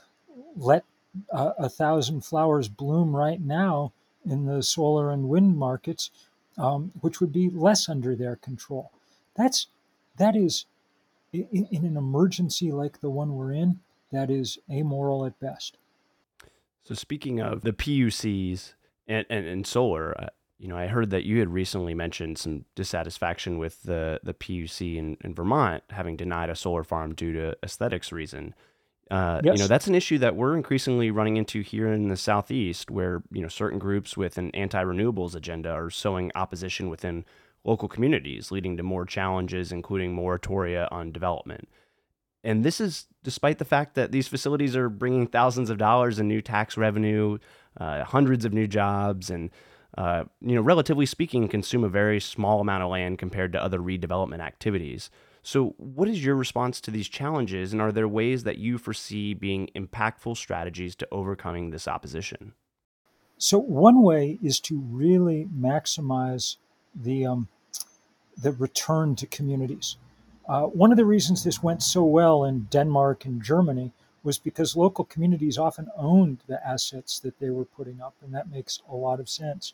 let 0.58 0.84
a 1.32 1.70
thousand 1.70 2.22
flowers 2.22 2.68
bloom 2.68 3.16
right 3.16 3.42
now 3.42 3.92
in 4.26 4.46
the 4.46 4.62
solar 4.62 5.12
and 5.12 5.30
wind 5.30 5.58
markets, 5.58 6.12
um, 6.58 6.92
which 7.02 7.20
would 7.22 7.32
be 7.32 7.50
less 7.50 7.90
under 7.90 8.16
their 8.16 8.36
control. 8.36 8.92
That's 9.36 9.68
that 10.18 10.36
is 10.36 10.66
in, 11.34 11.68
in, 11.72 11.86
an 11.86 11.98
emergency 11.98 12.72
like 12.72 13.02
the 13.02 13.10
one 13.10 13.36
we're 13.36 13.54
in. 13.54 13.80
That 14.12 14.30
is 14.30 14.58
amoral 14.72 15.26
at 15.26 15.40
best. 15.40 15.78
So 16.84 16.94
speaking 16.94 17.40
of 17.40 17.62
the 17.62 17.74
PUCs 17.74 18.74
and, 19.08 19.26
and, 19.30 19.46
and 19.46 19.68
solar, 19.68 20.20
uh, 20.20 20.28
you 20.58 20.68
know, 20.68 20.78
I 20.78 20.88
heard 20.88 21.10
that 21.12 21.26
you 21.26 21.40
had 21.40 21.50
recently 21.50 21.94
mentioned 21.94 22.38
some 22.38 22.66
dissatisfaction 22.76 23.58
with 23.58 23.84
the 23.84 24.20
the 24.24 24.34
PUC 24.34 24.98
in, 24.98 25.18
in 25.22 25.34
Vermont 25.34 25.84
having 25.90 26.16
denied 26.16 26.50
a 26.50 26.56
solar 26.56 26.84
farm 26.84 27.14
due 27.14 27.34
to 27.34 27.58
aesthetics 27.64 28.12
reason. 28.12 28.56
Uh, 29.10 29.42
yes. 29.44 29.58
You 29.58 29.64
know, 29.64 29.68
that's 29.68 29.88
an 29.88 29.96
issue 29.96 30.18
that 30.18 30.36
we're 30.36 30.56
increasingly 30.56 31.12
running 31.12 31.38
into 31.38 31.62
here 31.62 31.92
in 31.92 32.10
the 32.10 32.18
southeast, 32.18 32.92
where 32.92 33.24
you 33.32 33.42
know 33.42 33.48
certain 33.48 33.80
groups 33.80 34.18
with 34.18 34.38
an 34.38 34.52
anti-renewables 34.52 35.36
agenda 35.36 35.72
are 35.72 35.90
sowing 35.90 36.32
opposition 36.36 36.90
within 36.90 37.24
local 37.64 37.88
communities, 37.88 38.52
leading 38.52 38.78
to 38.78 38.84
more 38.84 39.06
challenges, 39.06 39.72
including 39.72 40.16
moratoria 40.16 40.88
on 40.92 41.12
development. 41.12 41.70
And 42.44 42.64
this 42.64 42.80
is 42.80 43.08
despite 43.24 43.60
the 43.60 43.66
fact 43.66 43.96
that 43.96 44.12
these 44.12 44.28
facilities 44.28 44.76
are 44.76 44.90
bringing 44.90 45.28
thousands 45.28 45.70
of 45.70 45.78
dollars 45.78 46.20
in 46.20 46.28
new 46.28 46.42
tax 46.42 46.78
revenue, 46.78 47.38
uh, 47.80 48.04
hundreds 48.04 48.46
of 48.46 48.54
new 48.54 48.68
jobs, 48.68 49.30
and 49.30 49.52
uh, 49.98 50.26
you 50.42 50.56
know, 50.56 50.62
relatively 50.62 51.06
speaking, 51.06 51.48
consume 51.48 51.84
a 51.84 51.90
very 51.90 52.20
small 52.20 52.62
amount 52.62 52.84
of 52.84 52.90
land 52.90 53.20
compared 53.20 53.52
to 53.54 53.62
other 53.64 53.80
redevelopment 53.80 54.40
activities. 54.40 55.10
So, 55.44 55.76
what 55.78 56.08
is 56.08 56.24
your 56.24 56.36
response 56.36 56.82
to 56.82 56.92
these 56.92 57.08
challenges, 57.08 57.74
and 57.74 57.82
are 57.82 57.92
there 57.92 58.08
ways 58.08 58.44
that 58.44 58.58
you 58.58 58.78
foresee 58.78 59.34
being 59.34 59.70
impactful 59.76 60.38
strategies 60.38 60.96
to 60.98 61.08
overcoming 61.12 61.70
this 61.70 61.88
opposition? 61.88 62.54
So, 63.38 63.60
one 63.60 64.02
way 64.02 64.40
is 64.44 64.60
to 64.62 64.80
really 64.80 65.48
maximize 65.56 66.58
the 66.96 67.26
um, 67.26 67.48
the 68.42 68.52
return 68.52 69.16
to 69.16 69.28
communities. 69.28 69.98
Uh, 70.48 70.64
one 70.64 70.92
of 70.92 70.98
the 70.98 71.06
reasons 71.06 71.44
this 71.44 71.62
went 71.62 71.84
so 71.84 72.04
well 72.04 72.46
in 72.46 72.68
Denmark 72.72 73.26
and 73.26 73.42
Germany 73.42 73.92
was 74.24 74.38
because 74.38 74.76
local 74.76 75.06
communities 75.06 75.58
often 75.58 75.90
owned 75.96 76.40
the 76.48 76.66
assets 76.66 77.20
that 77.20 77.40
they 77.40 77.50
were 77.50 77.66
putting 77.66 78.02
up, 78.02 78.16
and 78.22 78.34
that 78.34 78.50
makes 78.50 78.82
a 78.90 78.96
lot 78.96 79.20
of 79.20 79.30
sense. 79.30 79.74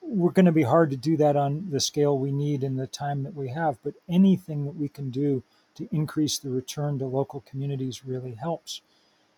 We're 0.00 0.30
going 0.30 0.46
to 0.46 0.52
be 0.52 0.62
hard 0.62 0.90
to 0.90 0.96
do 0.96 1.16
that 1.16 1.36
on 1.36 1.68
the 1.70 1.80
scale 1.80 2.18
we 2.18 2.32
need 2.32 2.64
in 2.64 2.76
the 2.76 2.86
time 2.86 3.22
that 3.22 3.34
we 3.34 3.48
have. 3.48 3.78
But 3.82 3.94
anything 4.08 4.64
that 4.64 4.76
we 4.76 4.88
can 4.88 5.10
do 5.10 5.42
to 5.74 5.88
increase 5.92 6.38
the 6.38 6.50
return 6.50 6.98
to 6.98 7.06
local 7.06 7.42
communities 7.42 8.04
really 8.04 8.34
helps. 8.34 8.80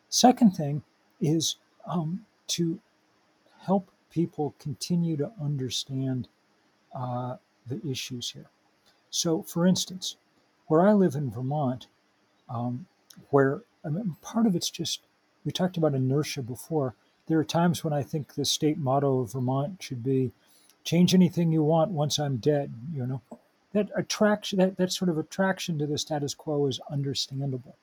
Second 0.09 0.53
thing 0.53 0.83
is 1.21 1.57
um, 1.87 2.25
to 2.49 2.81
help 3.63 3.91
people 4.11 4.55
continue 4.59 5.17
to 5.17 5.31
understand 5.41 6.29
uh, 6.95 7.37
the 7.67 7.81
issues 7.89 8.31
here. 8.31 8.49
So, 9.11 9.43
for 9.43 9.67
instance, 9.67 10.17
where 10.67 10.87
I 10.87 10.93
live 10.93 11.15
in 11.15 11.31
Vermont, 11.31 11.87
um, 12.49 12.87
where 13.31 13.63
I 13.85 13.89
mean, 13.89 14.17
part 14.23 14.47
of 14.47 14.55
it's 14.55 14.71
just, 14.71 15.01
we 15.45 15.53
talked 15.53 15.77
about 15.77 15.95
inertia 15.95 16.43
before. 16.43 16.95
There 17.27 17.39
are 17.39 17.45
times 17.45 17.83
when 17.85 17.93
I 17.93 18.03
think 18.03 18.35
the 18.35 18.45
state 18.45 18.79
motto 18.79 19.21
of 19.21 19.33
Vermont 19.33 19.83
should 19.83 20.03
be 20.03 20.33
change 20.85 21.15
anything 21.15 21.53
you 21.53 21.63
want 21.63 21.91
once 21.91 22.19
I'm 22.19 22.37
dead, 22.37 22.73
you 22.95 23.07
know. 23.07 23.21
That 23.73 23.91
attraction, 23.97 24.59
that, 24.59 24.77
that 24.79 24.93
sort 24.93 25.09
of 25.09 25.19
attraction 25.19 25.79
to 25.79 25.87
the 25.87 25.99
status 25.99 26.35
quo 26.35 26.67
is 26.67 26.81
understandable. 26.91 27.77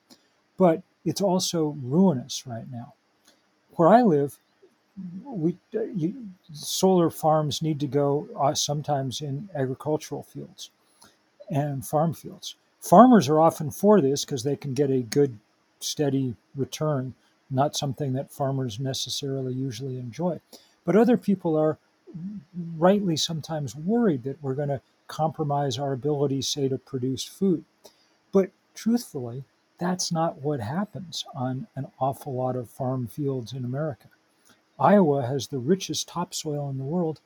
But 0.58 0.82
it's 1.04 1.22
also 1.22 1.76
ruinous 1.82 2.46
right 2.46 2.70
now. 2.70 2.94
Where 3.76 3.88
I 3.88 4.02
live, 4.02 4.38
we 5.24 5.56
you, 5.72 6.28
solar 6.52 7.10
farms 7.10 7.62
need 7.62 7.80
to 7.80 7.86
go 7.86 8.28
uh, 8.38 8.54
sometimes 8.54 9.20
in 9.20 9.48
agricultural 9.54 10.24
fields 10.24 10.70
and 11.48 11.86
farm 11.86 12.12
fields. 12.12 12.56
Farmers 12.80 13.28
are 13.28 13.40
often 13.40 13.70
for 13.70 14.00
this 14.00 14.24
because 14.24 14.42
they 14.42 14.56
can 14.56 14.74
get 14.74 14.90
a 14.90 15.02
good, 15.02 15.38
steady 15.80 16.34
return, 16.54 17.14
not 17.50 17.76
something 17.76 18.12
that 18.12 18.30
farmers 18.30 18.78
necessarily 18.78 19.54
usually 19.54 19.98
enjoy. 19.98 20.40
But 20.84 20.96
other 20.96 21.16
people 21.16 21.56
are 21.56 21.78
rightly 22.76 23.16
sometimes 23.16 23.76
worried 23.76 24.22
that 24.24 24.42
we're 24.42 24.54
going 24.54 24.68
to 24.68 24.80
compromise 25.06 25.78
our 25.78 25.92
ability, 25.92 26.42
say, 26.42 26.68
to 26.68 26.78
produce 26.78 27.24
food. 27.24 27.64
But 28.32 28.50
truthfully, 28.74 29.44
that's 29.78 30.10
not 30.12 30.42
what 30.42 30.60
happens 30.60 31.24
on 31.34 31.66
an 31.76 31.86
awful 32.00 32.34
lot 32.34 32.56
of 32.56 32.68
farm 32.68 33.06
fields 33.06 33.52
in 33.52 33.64
America. 33.64 34.08
Iowa 34.78 35.26
has 35.26 35.48
the 35.48 35.58
richest 35.58 36.08
topsoil 36.08 36.68
in 36.70 36.78
the 36.78 36.84
world. 36.84 37.20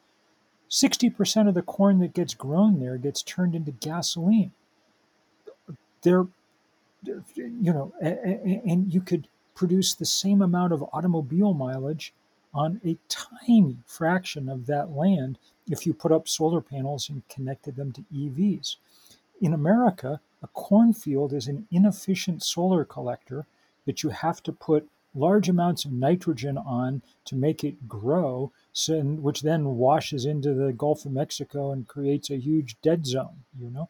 60% 0.71 1.49
of 1.49 1.55
the 1.55 1.63
corn 1.63 1.99
that 1.99 2.15
gets 2.15 2.35
grown 2.35 2.81
there 2.81 2.97
gets 2.97 3.23
turned 3.23 3.55
into 3.55 3.73
gasoline. 3.73 4.53
There, 6.03 6.27
you 7.05 7.73
know, 7.73 7.93
and 8.01 8.93
you 8.93 9.01
could 9.01 9.29
produce 9.55 9.95
the 9.95 10.07
same 10.07 10.41
amount 10.41 10.73
of 10.73 10.85
automobile 10.93 11.53
mileage 11.53 12.13
on 12.55 12.81
a 12.85 12.97
tiny 13.09 13.79
fraction 13.87 14.49
of 14.49 14.67
that 14.67 14.91
land 14.91 15.39
if 15.69 15.87
you 15.87 15.95
put 15.95 16.13
up 16.13 16.29
solar 16.29 16.61
panels 16.61 17.09
and 17.09 17.27
connected 17.29 17.77
them 17.77 17.93
to 17.93 18.05
EVs. 18.15 18.77
In 19.41 19.53
America, 19.53 20.21
a 20.43 20.49
cornfield 20.49 21.33
is 21.33 21.49
an 21.49 21.67
inefficient 21.71 22.43
solar 22.43 22.85
collector 22.85 23.47
that 23.87 24.03
you 24.03 24.11
have 24.11 24.43
to 24.43 24.53
put 24.53 24.89
large 25.15 25.49
amounts 25.49 25.85
of 25.85 25.93
nitrogen 25.93 26.57
on 26.57 27.03
to 27.25 27.37
make 27.37 27.65
it 27.65 27.89
grow, 27.89 28.51
which 28.97 29.43
then 29.43 29.77
washes 29.77 30.25
into 30.25 30.55
the 30.55 30.73
Gulf 30.73 31.05
of 31.05 31.13
Mexico 31.13 31.73
and 31.73 31.87
creates 31.87 32.31
a 32.31 32.37
huge 32.37 32.77
dead 32.83 33.07
zone. 33.07 33.45
You 33.59 33.71
know, 33.71 33.89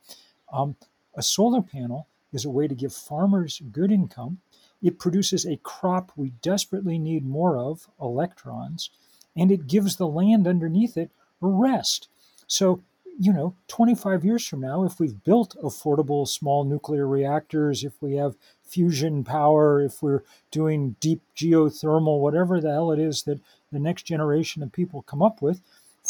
um, 0.52 0.76
a 1.14 1.22
solar 1.22 1.62
panel 1.62 2.06
is 2.32 2.44
a 2.44 2.50
way 2.50 2.66
to 2.66 2.74
give 2.74 2.92
farmers 2.92 3.62
good 3.70 3.92
income. 3.92 4.38
It 4.82 4.98
produces 4.98 5.44
a 5.44 5.58
crop 5.58 6.12
we 6.16 6.30
desperately 6.42 6.98
need 6.98 7.24
more 7.26 7.56
of, 7.56 7.88
electrons, 8.00 8.90
and 9.36 9.50
it 9.50 9.66
gives 9.66 9.96
the 9.96 10.08
land 10.08 10.46
underneath 10.46 10.96
it 10.96 11.10
a 11.40 11.46
rest. 11.46 12.08
So 12.46 12.82
you 13.18 13.32
know, 13.32 13.54
25 13.68 14.24
years 14.24 14.46
from 14.46 14.60
now, 14.60 14.84
if 14.84 14.98
we've 14.98 15.22
built 15.22 15.56
affordable 15.62 16.26
small 16.26 16.64
nuclear 16.64 17.06
reactors, 17.06 17.84
if 17.84 18.00
we 18.00 18.14
have 18.14 18.36
fusion 18.64 19.22
power, 19.22 19.80
if 19.80 20.02
we're 20.02 20.22
doing 20.50 20.96
deep 21.00 21.22
geothermal, 21.36 22.20
whatever 22.20 22.60
the 22.60 22.70
hell 22.70 22.90
it 22.90 22.98
is 22.98 23.22
that 23.24 23.40
the 23.70 23.78
next 23.78 24.04
generation 24.04 24.62
of 24.62 24.72
people 24.72 25.02
come 25.02 25.22
up 25.22 25.42
with, 25.42 25.60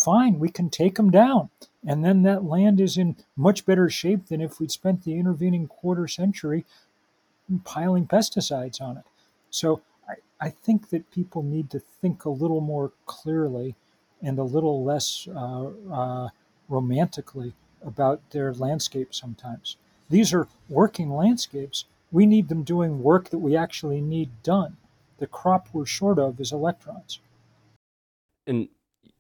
fine, 0.05 0.39
we 0.39 0.51
can 0.51 0.71
take 0.71 0.97
them 0.97 1.11
down. 1.11 1.51
And 1.87 2.05
then 2.05 2.23
that 2.23 2.45
land 2.45 2.81
is 2.81 2.97
in 2.97 3.17
much 3.37 3.67
better 3.67 3.91
shape 3.91 4.27
than 4.27 4.41
if 4.41 4.61
we'd 4.61 4.71
spent 4.71 5.05
the 5.05 5.19
intervening 5.19 5.67
quarter 5.67 6.07
century 6.07 6.65
piling 7.65 8.07
pesticides 8.07 8.81
on 8.81 8.97
it. 8.97 9.05
So 9.51 9.83
I, 10.09 10.15
I 10.41 10.51
think 10.51 10.91
that 10.91 11.11
people 11.11 11.43
need 11.43 11.71
to 11.71 11.81
think 11.81 12.25
a 12.25 12.31
little 12.31 12.61
more 12.61 12.93
clearly 13.07 13.75
and 14.23 14.39
a 14.39 14.45
little 14.45 14.85
less. 14.85 15.29
Uh, 15.29 15.71
uh, 15.93 16.29
romantically 16.73 17.53
about 17.85 18.31
their 18.31 18.53
landscape 18.55 19.15
sometimes. 19.15 19.77
These 20.09 20.33
are 20.33 20.49
working 20.69 21.11
landscapes. 21.11 21.85
We 22.11 22.27
need 22.27 22.49
them 22.49 22.63
doing 22.63 23.03
work 23.03 23.31
that 23.31 23.39
we 23.39 23.57
actually 23.57 24.01
need 24.01 24.31
done. 24.43 24.77
The 25.19 25.27
crop 25.27 25.69
we're 25.73 25.87
short 25.87 26.19
of 26.19 26.41
is 26.41 26.53
electrons. 26.53 27.21
And 28.47 28.69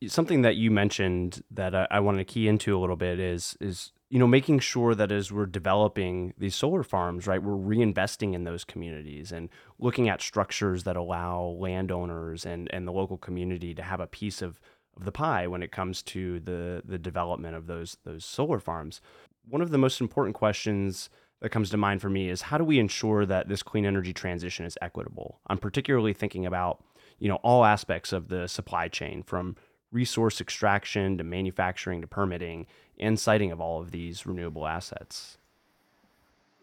something 0.08 0.42
that 0.42 0.56
you 0.56 0.70
mentioned 0.70 1.42
that 1.50 1.74
I, 1.74 1.86
I 1.90 2.00
want 2.00 2.18
to 2.18 2.24
key 2.24 2.48
into 2.48 2.76
a 2.76 2.80
little 2.80 2.96
bit 2.96 3.18
is 3.18 3.56
is 3.60 3.92
you 4.10 4.18
know 4.18 4.26
making 4.26 4.58
sure 4.60 4.94
that 4.94 5.12
as 5.12 5.32
we're 5.32 5.46
developing 5.46 6.34
these 6.38 6.54
solar 6.54 6.82
farms, 6.82 7.26
right, 7.26 7.42
we're 7.42 7.52
reinvesting 7.52 8.34
in 8.34 8.44
those 8.44 8.64
communities 8.64 9.32
and 9.32 9.48
looking 9.78 10.08
at 10.08 10.20
structures 10.20 10.84
that 10.84 10.96
allow 10.96 11.56
landowners 11.58 12.44
and 12.44 12.68
and 12.72 12.86
the 12.86 12.92
local 12.92 13.16
community 13.16 13.74
to 13.74 13.82
have 13.82 14.00
a 14.00 14.06
piece 14.06 14.42
of 14.42 14.60
of 14.96 15.04
the 15.04 15.12
pie 15.12 15.46
when 15.46 15.62
it 15.62 15.72
comes 15.72 16.02
to 16.02 16.40
the 16.40 16.82
the 16.84 16.98
development 16.98 17.56
of 17.56 17.66
those 17.66 17.96
those 18.04 18.24
solar 18.24 18.58
farms. 18.58 19.00
One 19.48 19.62
of 19.62 19.70
the 19.70 19.78
most 19.78 20.00
important 20.00 20.36
questions 20.36 21.10
that 21.40 21.50
comes 21.50 21.70
to 21.70 21.76
mind 21.76 22.00
for 22.00 22.08
me 22.08 22.30
is 22.30 22.42
how 22.42 22.56
do 22.56 22.64
we 22.64 22.78
ensure 22.78 23.26
that 23.26 23.48
this 23.48 23.64
clean 23.64 23.84
energy 23.84 24.12
transition 24.12 24.64
is 24.64 24.78
equitable? 24.80 25.40
I'm 25.48 25.58
particularly 25.58 26.12
thinking 26.12 26.46
about, 26.46 26.84
you 27.18 27.28
know, 27.28 27.40
all 27.42 27.64
aspects 27.64 28.12
of 28.12 28.28
the 28.28 28.46
supply 28.46 28.86
chain 28.86 29.24
from 29.24 29.56
resource 29.92 30.40
extraction 30.40 31.18
to 31.18 31.24
manufacturing 31.24 32.00
to 32.00 32.07
permitting 32.07 32.66
and 32.98 33.20
siting 33.20 33.52
of 33.52 33.61
all 33.61 33.81
of 33.81 33.90
these 33.90 34.26
renewable 34.26 34.66
assets. 34.66 35.38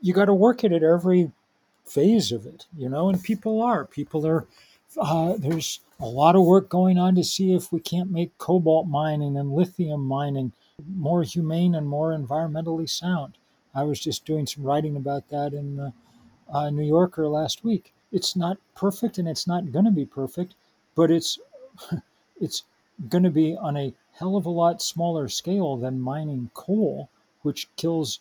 You 0.02 0.14
got 0.14 0.26
to 0.26 0.34
work 0.34 0.64
it 0.64 0.72
at 0.72 0.84
every 0.84 1.32
phase 1.86 2.32
of 2.32 2.46
it, 2.46 2.66
you 2.78 2.90
know, 2.90 3.10
and 3.10 3.22
people 3.22 3.62
are. 3.62 3.86
People 3.86 4.26
are 4.26 4.48
uh, 4.98 5.36
there's 5.38 5.82
a 6.00 6.06
lot 6.06 6.36
of 6.36 6.44
work 6.44 6.70
going 6.70 6.98
on 6.98 7.16
to 7.16 7.24
see 7.24 7.54
if 7.54 7.72
we 7.72 7.80
can't 7.80 8.10
make 8.10 8.38
cobalt 8.38 8.88
mining 8.88 9.38
and 9.38 9.54
lithium 9.54 10.02
mining 10.02 10.52
more 10.96 11.24
humane 11.24 11.76
and 11.76 11.88
more 11.88 12.18
environmentally 12.18 12.90
sound. 12.90 13.38
I 13.76 13.84
was 13.84 14.00
just 14.00 14.26
doing 14.26 14.48
some 14.48 14.64
writing 14.64 14.96
about 14.96 15.30
that 15.30 15.54
in 15.54 15.76
the 15.76 15.94
uh, 16.52 16.70
New 16.70 16.86
Yorker 16.86 17.28
last 17.28 17.64
week. 17.64 17.94
It's 18.12 18.36
not 18.36 18.58
perfect 18.76 19.18
and 19.18 19.28
it's 19.28 19.46
not 19.46 19.72
going 19.72 19.86
to 19.86 19.92
be 19.92 20.06
perfect, 20.06 20.56
but 20.96 21.12
it's 21.12 21.40
it's 22.42 22.64
going 23.08 23.24
to 23.24 23.30
be 23.30 23.56
on 23.56 23.78
a 23.78 23.94
hell 24.14 24.36
of 24.36 24.46
a 24.46 24.50
lot 24.50 24.82
smaller 24.82 25.30
scale 25.30 25.78
than 25.78 26.02
mining 26.02 26.52
coal, 26.54 27.10
which 27.42 27.70
kills 27.76 28.20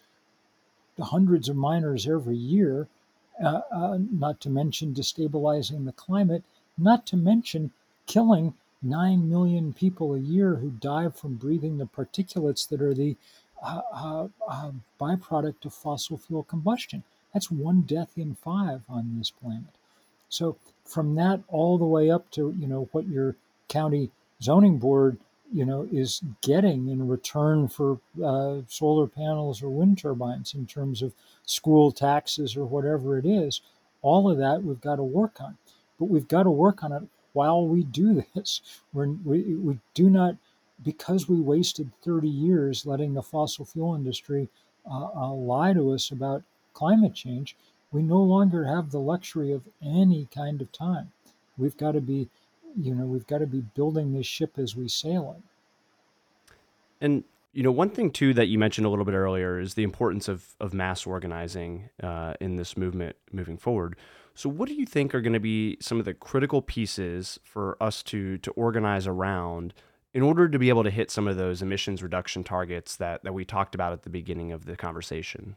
hundreds 1.01 1.49
of 1.49 1.57
miners 1.57 2.07
every 2.07 2.37
year. 2.37 2.88
Uh, 3.43 3.61
uh, 3.71 3.99
not 4.11 4.41
to 4.41 4.51
mention 4.51 4.93
destabilizing 4.93 5.85
the 5.85 5.93
climate 5.93 6.43
not 6.79 7.05
to 7.07 7.17
mention 7.17 7.73
killing 8.07 8.55
9 8.83 9.29
million 9.29 9.73
people 9.73 10.14
a 10.14 10.21
year 10.21 10.57
who 10.57 10.71
die 10.71 11.09
from 11.09 11.35
breathing 11.35 11.77
the 11.77 11.87
particulates 11.87 12.69
that 12.69 12.81
are 12.81 12.95
the 12.95 13.17
uh, 13.61 13.83
uh, 13.93 14.29
uh, 14.47 14.71
byproduct 15.01 15.64
of 15.64 15.75
fossil 15.75 16.17
fuel 16.17 16.45
combustion. 16.45 17.03
That's 17.35 17.51
one 17.51 17.81
death 17.83 18.17
in 18.17 18.37
five 18.37 18.83
on 18.88 19.19
this 19.19 19.31
planet. 19.31 19.75
So 20.29 20.57
from 20.85 21.17
that 21.17 21.41
all 21.49 21.77
the 21.77 21.85
way 21.85 22.09
up 22.11 22.31
to 22.33 22.55
you 22.57 22.69
know 22.69 22.88
what 22.93 23.09
your 23.09 23.35
county 23.67 24.11
zoning 24.42 24.79
board 24.79 25.18
you 25.53 25.64
know 25.64 25.88
is 25.90 26.22
getting 26.42 26.88
in 26.88 27.09
return 27.09 27.68
for 27.68 27.98
uh, 28.24 28.57
solar 28.68 29.07
panels 29.07 29.62
or 29.62 29.70
wind 29.70 29.98
turbines 29.98 30.55
in 30.55 30.66
terms 30.66 31.03
of 31.03 31.12
school 31.46 31.90
taxes 31.90 32.57
or 32.57 32.64
whatever 32.64 33.18
it 33.18 33.24
is, 33.24 33.62
all 34.03 34.31
of 34.31 34.38
that 34.38 34.62
we've 34.62 34.81
got 34.81 34.96
to 34.96 35.03
work 35.03 35.40
on 35.40 35.57
but 35.98 36.07
we've 36.07 36.29
got 36.29 36.44
to 36.44 36.51
work 36.51 36.83
on 36.85 36.92
it 36.92 37.03
while 37.33 37.66
we 37.66 37.83
do 37.83 38.24
this. 38.35 38.61
We're, 38.92 39.09
we, 39.09 39.42
we 39.57 39.79
do 39.94 40.09
not, 40.09 40.37
because 40.85 41.29
we 41.29 41.40
wasted 41.40 41.90
30 42.05 42.29
years 42.29 42.87
letting 42.87 43.14
the 43.14 43.22
fossil 43.22 43.64
fuel 43.64 43.94
industry 43.94 44.48
uh, 44.90 45.09
uh, 45.14 45.33
lie 45.33 45.72
to 45.72 45.92
us 45.92 46.11
about 46.11 46.42
climate 46.72 47.14
change, 47.14 47.57
we 47.90 48.03
no 48.03 48.22
longer 48.22 48.64
have 48.66 48.90
the 48.90 49.01
luxury 49.01 49.53
of 49.53 49.62
any 49.83 50.29
kind 50.35 50.61
of 50.61 50.70
time. 50.72 51.11
We've 51.57 51.77
got 51.77 51.92
to 51.92 52.01
be, 52.01 52.29
you 52.81 52.95
know, 52.95 53.05
we've 53.05 53.27
got 53.27 53.38
to 53.38 53.47
be 53.47 53.61
building 53.61 54.12
this 54.12 54.27
ship 54.27 54.59
as 54.59 54.77
we 54.77 54.88
sail 54.88 55.37
it. 55.37 56.55
And 57.01 57.25
you 57.53 57.62
know, 57.62 57.73
one 57.73 57.91
thing 57.91 58.11
too 58.11 58.35
that 58.35 58.47
you 58.47 58.59
mentioned 58.59 58.87
a 58.87 58.91
little 58.91 59.05
bit 59.05 59.14
earlier 59.14 59.59
is 59.59 59.75
the 59.75 59.83
importance 59.83 60.29
of 60.29 60.55
of 60.61 60.75
mass 60.75 61.07
organizing 61.07 61.91
uh, 62.03 62.35
in 62.41 62.57
this 62.57 62.77
movement 62.77 63.17
moving 63.33 63.57
forward. 63.57 63.97
So, 64.35 64.49
what 64.49 64.69
do 64.69 64.75
you 64.75 64.87
think 64.87 65.14
are 65.14 65.21
going 65.21 65.33
to 65.33 65.41
be 65.41 65.77
some 65.81 65.99
of 65.99 66.05
the 66.05 66.14
critical 66.14 66.62
pieces 66.62 67.41
for 67.43 67.77
us 67.83 68.03
to 68.05 68.38
to 68.38 68.51
organize 68.53 69.07
around 69.07 69.75
in 70.14 70.23
order 70.23 70.49
to 70.49 70.59
be 70.59 70.69
able 70.69 70.85
to 70.85 70.91
hit 70.91 71.11
some 71.11 71.27
of 71.29 71.37
those 71.37 71.62
emissions 71.62 72.03
reduction 72.03 72.45
targets 72.45 72.97
that, 72.97 73.23
that 73.25 73.35
we 73.35 73.45
talked 73.45 73.75
about 73.75 73.93
at 73.93 74.03
the 74.03 74.11
beginning 74.11 74.53
of 74.53 74.64
the 74.64 74.77
conversation? 74.77 75.57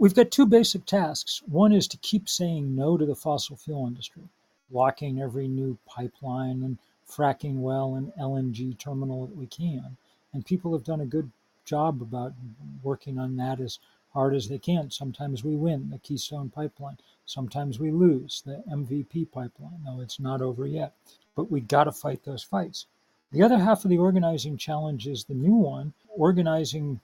We've 0.00 0.14
got 0.14 0.30
two 0.30 0.46
basic 0.46 0.84
tasks. 0.84 1.42
One 1.46 1.72
is 1.72 1.88
to 1.88 1.96
keep 1.96 2.28
saying 2.28 2.76
no 2.76 2.96
to 2.96 3.04
the 3.04 3.16
fossil 3.16 3.56
fuel 3.56 3.86
industry, 3.86 4.22
blocking 4.70 5.20
every 5.20 5.48
new 5.48 5.78
pipeline 5.86 6.62
and 6.62 6.78
fracking 7.08 7.60
well 7.60 7.94
and 7.94 8.12
LNG 8.14 8.78
terminal 8.78 9.26
that 9.26 9.36
we 9.36 9.46
can. 9.46 9.96
And 10.32 10.44
people 10.44 10.72
have 10.72 10.84
done 10.84 11.00
a 11.00 11.06
good 11.06 11.30
job 11.64 12.02
about 12.02 12.34
working 12.82 13.18
on 13.18 13.36
that 13.36 13.60
as 13.60 13.78
hard 14.12 14.34
as 14.34 14.48
they 14.48 14.58
can. 14.58 14.90
Sometimes 14.90 15.44
we 15.44 15.56
win 15.56 15.90
the 15.90 15.98
Keystone 15.98 16.50
Pipeline. 16.50 16.98
Sometimes 17.26 17.78
we 17.78 17.90
lose 17.90 18.42
the 18.44 18.62
MVP 18.70 19.30
pipeline. 19.30 19.80
No, 19.84 20.00
it's 20.00 20.18
not 20.18 20.40
over 20.40 20.66
yet. 20.66 20.94
But 21.34 21.50
we 21.50 21.60
got 21.60 21.84
to 21.84 21.92
fight 21.92 22.24
those 22.24 22.42
fights. 22.42 22.86
The 23.30 23.42
other 23.42 23.58
half 23.58 23.84
of 23.84 23.90
the 23.90 23.98
organizing 23.98 24.56
challenge 24.56 25.06
is 25.06 25.24
the 25.24 25.34
new 25.34 25.54
one 25.54 25.92
organizing 26.08 27.00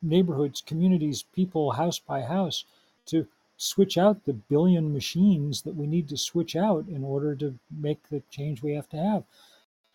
neighborhoods, 0.00 0.60
communities, 0.60 1.24
people, 1.34 1.72
house 1.72 1.98
by 1.98 2.22
house 2.22 2.64
to 3.06 3.26
switch 3.58 3.98
out 3.98 4.24
the 4.24 4.32
billion 4.32 4.92
machines 4.92 5.62
that 5.62 5.74
we 5.74 5.86
need 5.86 6.08
to 6.08 6.16
switch 6.16 6.56
out 6.56 6.86
in 6.88 7.04
order 7.04 7.34
to 7.34 7.58
make 7.70 8.08
the 8.08 8.22
change 8.30 8.62
we 8.62 8.72
have 8.72 8.88
to 8.88 8.96
have. 8.96 9.24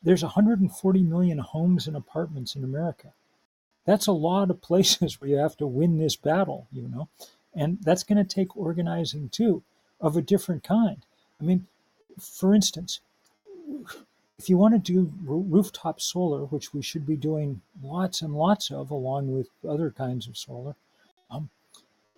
There's 0.04 0.22
140 0.22 1.04
million 1.04 1.38
homes 1.40 1.88
and 1.88 1.96
apartments 1.96 2.56
in 2.56 2.64
America. 2.64 3.14
That's 3.86 4.06
a 4.06 4.12
lot 4.12 4.52
of 4.52 4.62
places 4.62 5.20
where 5.22 5.30
you 5.30 5.38
have 5.38 5.58
to 5.58 5.66
win 5.66 5.98
this 5.98 6.18
battle, 6.18 6.68
you 6.72 6.88
know, 6.88 7.08
and 7.56 7.80
that's 7.82 8.04
going 8.04 8.24
to 8.24 8.36
take 8.36 8.56
organizing 8.58 9.30
too 9.30 9.64
of 10.02 10.18
a 10.18 10.22
different 10.22 10.64
kind. 10.64 11.06
I 11.40 11.46
mean, 11.46 11.66
for 12.20 12.54
instance, 12.54 13.00
if 14.38 14.50
you 14.50 14.58
want 14.58 14.74
to 14.74 14.80
do 14.80 15.14
rooftop 15.24 16.02
solar, 16.02 16.44
which 16.46 16.74
we 16.74 16.82
should 16.82 17.06
be 17.06 17.16
doing 17.16 17.62
lots 17.82 18.22
and 18.22 18.36
lots 18.36 18.72
of, 18.72 18.92
along 18.92 19.34
with 19.34 19.48
other 19.68 19.90
kinds 19.90 20.28
of 20.28 20.38
solar, 20.38 20.76
um, 21.32 21.50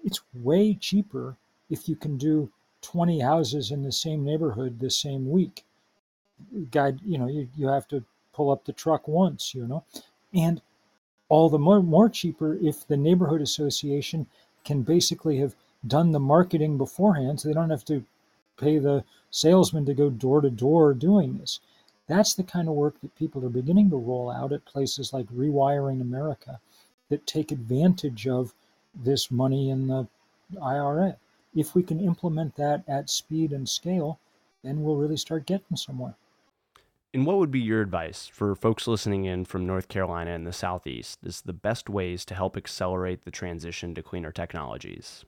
it's 0.05 0.21
way 0.33 0.75
cheaper 0.75 1.35
if 1.69 1.89
you 1.89 1.95
can 1.95 2.15
do 2.15 2.49
20 2.83 3.19
houses 3.19 3.71
in 3.71 3.81
the 3.81 3.91
same 3.91 4.23
neighborhood 4.23 4.79
the 4.79 4.91
same 4.91 5.29
week. 5.29 5.65
Guide, 6.69 6.99
you 7.03 7.17
know, 7.17 7.27
you, 7.27 7.49
you 7.57 7.67
have 7.67 7.87
to 7.87 8.03
pull 8.31 8.51
up 8.51 8.65
the 8.65 8.73
truck 8.73 9.07
once, 9.07 9.55
you 9.55 9.65
know, 9.65 9.83
and 10.33 10.61
all 11.27 11.49
the 11.49 11.57
more, 11.57 11.81
more 11.81 12.09
cheaper 12.09 12.55
if 12.61 12.87
the 12.87 12.97
neighborhood 12.97 13.41
association 13.41 14.27
can 14.63 14.83
basically 14.83 15.39
have 15.39 15.55
done 15.87 16.11
the 16.11 16.19
marketing 16.19 16.77
beforehand 16.77 17.39
so 17.39 17.47
they 17.47 17.53
don't 17.53 17.71
have 17.71 17.85
to 17.85 18.05
pay 18.57 18.77
the 18.77 19.03
salesman 19.31 19.85
to 19.85 19.93
go 19.93 20.09
door 20.09 20.41
to 20.41 20.49
door 20.49 20.93
doing 20.93 21.37
this. 21.37 21.59
That's 22.07 22.35
the 22.35 22.43
kind 22.43 22.67
of 22.67 22.75
work 22.75 23.01
that 23.01 23.15
people 23.15 23.43
are 23.43 23.49
beginning 23.49 23.89
to 23.89 23.95
roll 23.95 24.29
out 24.29 24.51
at 24.51 24.65
places 24.65 25.13
like 25.13 25.25
Rewiring 25.27 25.99
America 25.99 26.59
that 27.09 27.25
take 27.25 27.51
advantage 27.51 28.27
of 28.27 28.53
this 28.95 29.31
money 29.31 29.69
in 29.69 29.87
the 29.87 30.07
IRA. 30.61 31.17
If 31.55 31.73
we 31.73 31.83
can 31.83 31.99
implement 31.99 32.55
that 32.55 32.83
at 32.87 33.09
speed 33.09 33.51
and 33.51 33.67
scale, 33.67 34.19
then 34.63 34.83
we'll 34.83 34.97
really 34.97 35.17
start 35.17 35.45
getting 35.45 35.77
somewhere. 35.77 36.15
And 37.13 37.25
what 37.25 37.37
would 37.37 37.51
be 37.51 37.61
your 37.61 37.81
advice 37.81 38.27
for 38.27 38.55
folks 38.55 38.87
listening 38.87 39.23
in 39.23 39.45
from 39.45 39.65
North 39.65 39.87
Carolina 39.87 40.31
and 40.31 40.45
the 40.45 40.51
Southeast 40.51 41.19
as 41.25 41.41
the 41.41 41.53
best 41.53 41.89
ways 41.89 42.25
to 42.25 42.35
help 42.35 42.57
accelerate 42.57 43.23
the 43.23 43.31
transition 43.31 43.95
to 43.95 44.03
cleaner 44.03 44.33
technologies? 44.33 45.23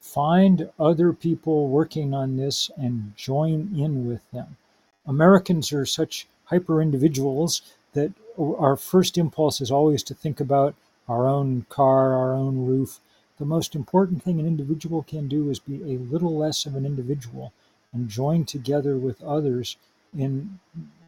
Find 0.00 0.68
other 0.78 1.14
people 1.14 1.68
working 1.68 2.12
on 2.12 2.36
this 2.36 2.70
and 2.76 3.16
join 3.16 3.72
in 3.74 4.06
with 4.06 4.30
them. 4.32 4.58
Americans 5.06 5.72
are 5.72 5.86
such 5.86 6.26
hyper 6.44 6.82
individuals 6.82 7.62
that 7.94 8.12
our 8.38 8.76
first 8.76 9.16
impulse 9.16 9.62
is 9.62 9.70
always 9.70 10.02
to 10.02 10.14
think 10.14 10.40
about 10.40 10.74
our 11.08 11.26
own 11.28 11.66
car, 11.68 12.14
our 12.14 12.34
own 12.34 12.64
roof. 12.64 13.00
The 13.38 13.44
most 13.44 13.74
important 13.74 14.22
thing 14.22 14.38
an 14.38 14.46
individual 14.46 15.02
can 15.02 15.28
do 15.28 15.50
is 15.50 15.58
be 15.58 15.82
a 15.82 15.98
little 15.98 16.36
less 16.36 16.66
of 16.66 16.74
an 16.76 16.86
individual 16.86 17.52
and 17.92 18.08
join 18.08 18.44
together 18.44 18.96
with 18.96 19.22
others 19.22 19.76
in 20.16 20.60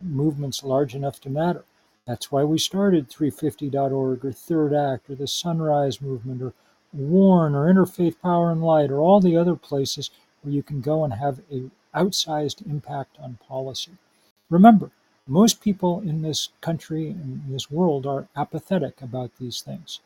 movements 0.03 0.65
large 0.65 0.95
enough 0.95 1.21
to 1.21 1.31
matter. 1.31 1.65
That's 2.07 2.31
why 2.31 2.45
we 2.45 2.59
started 2.59 3.09
350.org 3.09 4.25
or 4.25 4.33
Third 4.33 4.75
Act 4.75 5.09
or 5.09 5.15
the 5.15 5.27
Sunrise 5.27 6.03
Movement 6.03 6.43
or 6.43 6.53
WARN 6.93 7.55
or 7.55 7.73
Interfaith 7.73 8.21
Power 8.21 8.51
and 8.51 8.63
Light 8.63 8.91
or 8.91 9.01
all 9.01 9.21
the 9.21 9.37
other 9.37 9.57
places 9.57 10.11
where 10.43 10.53
you 10.53 10.63
can 10.63 10.81
go 10.81 11.05
and 11.05 11.15
have 11.15 11.41
a 11.51 11.71
outsized 11.95 12.67
impact 12.69 13.17
on 13.21 13.39
policy. 13.49 13.93
Remember, 14.51 14.91
most 15.27 15.61
people 15.61 16.01
in 16.01 16.23
this 16.23 16.51
country 16.61 17.09
and 17.09 17.43
this 17.49 17.71
world 17.71 18.07
are 18.07 18.29
apathetic 18.37 19.01
about 19.01 19.31
these 19.39 19.61
things. 19.61 20.01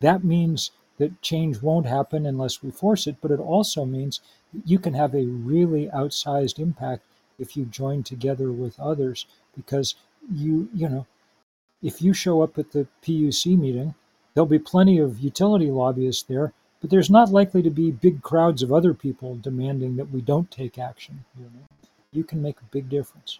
That 0.00 0.24
means 0.24 0.70
that 0.98 1.22
change 1.22 1.62
won't 1.62 1.86
happen 1.86 2.26
unless 2.26 2.62
we 2.62 2.70
force 2.70 3.06
it, 3.06 3.16
but 3.20 3.30
it 3.30 3.40
also 3.40 3.84
means 3.84 4.20
that 4.52 4.66
you 4.68 4.78
can 4.78 4.94
have 4.94 5.14
a 5.14 5.26
really 5.26 5.88
outsized 5.88 6.58
impact 6.58 7.04
if 7.38 7.56
you 7.56 7.64
join 7.64 8.02
together 8.02 8.52
with 8.52 8.78
others 8.78 9.26
because 9.56 9.94
you, 10.32 10.68
you 10.72 10.88
know, 10.88 11.06
if 11.82 12.00
you 12.00 12.12
show 12.12 12.42
up 12.42 12.58
at 12.58 12.72
the 12.72 12.86
PUC 13.02 13.58
meeting, 13.58 13.94
there'll 14.32 14.46
be 14.46 14.58
plenty 14.58 14.98
of 14.98 15.20
utility 15.20 15.70
lobbyists 15.70 16.22
there 16.22 16.52
but 16.84 16.90
there's 16.90 17.08
not 17.08 17.30
likely 17.30 17.62
to 17.62 17.70
be 17.70 17.90
big 17.90 18.20
crowds 18.20 18.62
of 18.62 18.70
other 18.70 18.92
people 18.92 19.36
demanding 19.36 19.96
that 19.96 20.10
we 20.10 20.20
don't 20.20 20.50
take 20.50 20.78
action. 20.78 21.24
You, 21.34 21.44
know? 21.44 21.66
you 22.12 22.24
can 22.24 22.42
make 22.42 22.60
a 22.60 22.70
big 22.70 22.90
difference. 22.90 23.38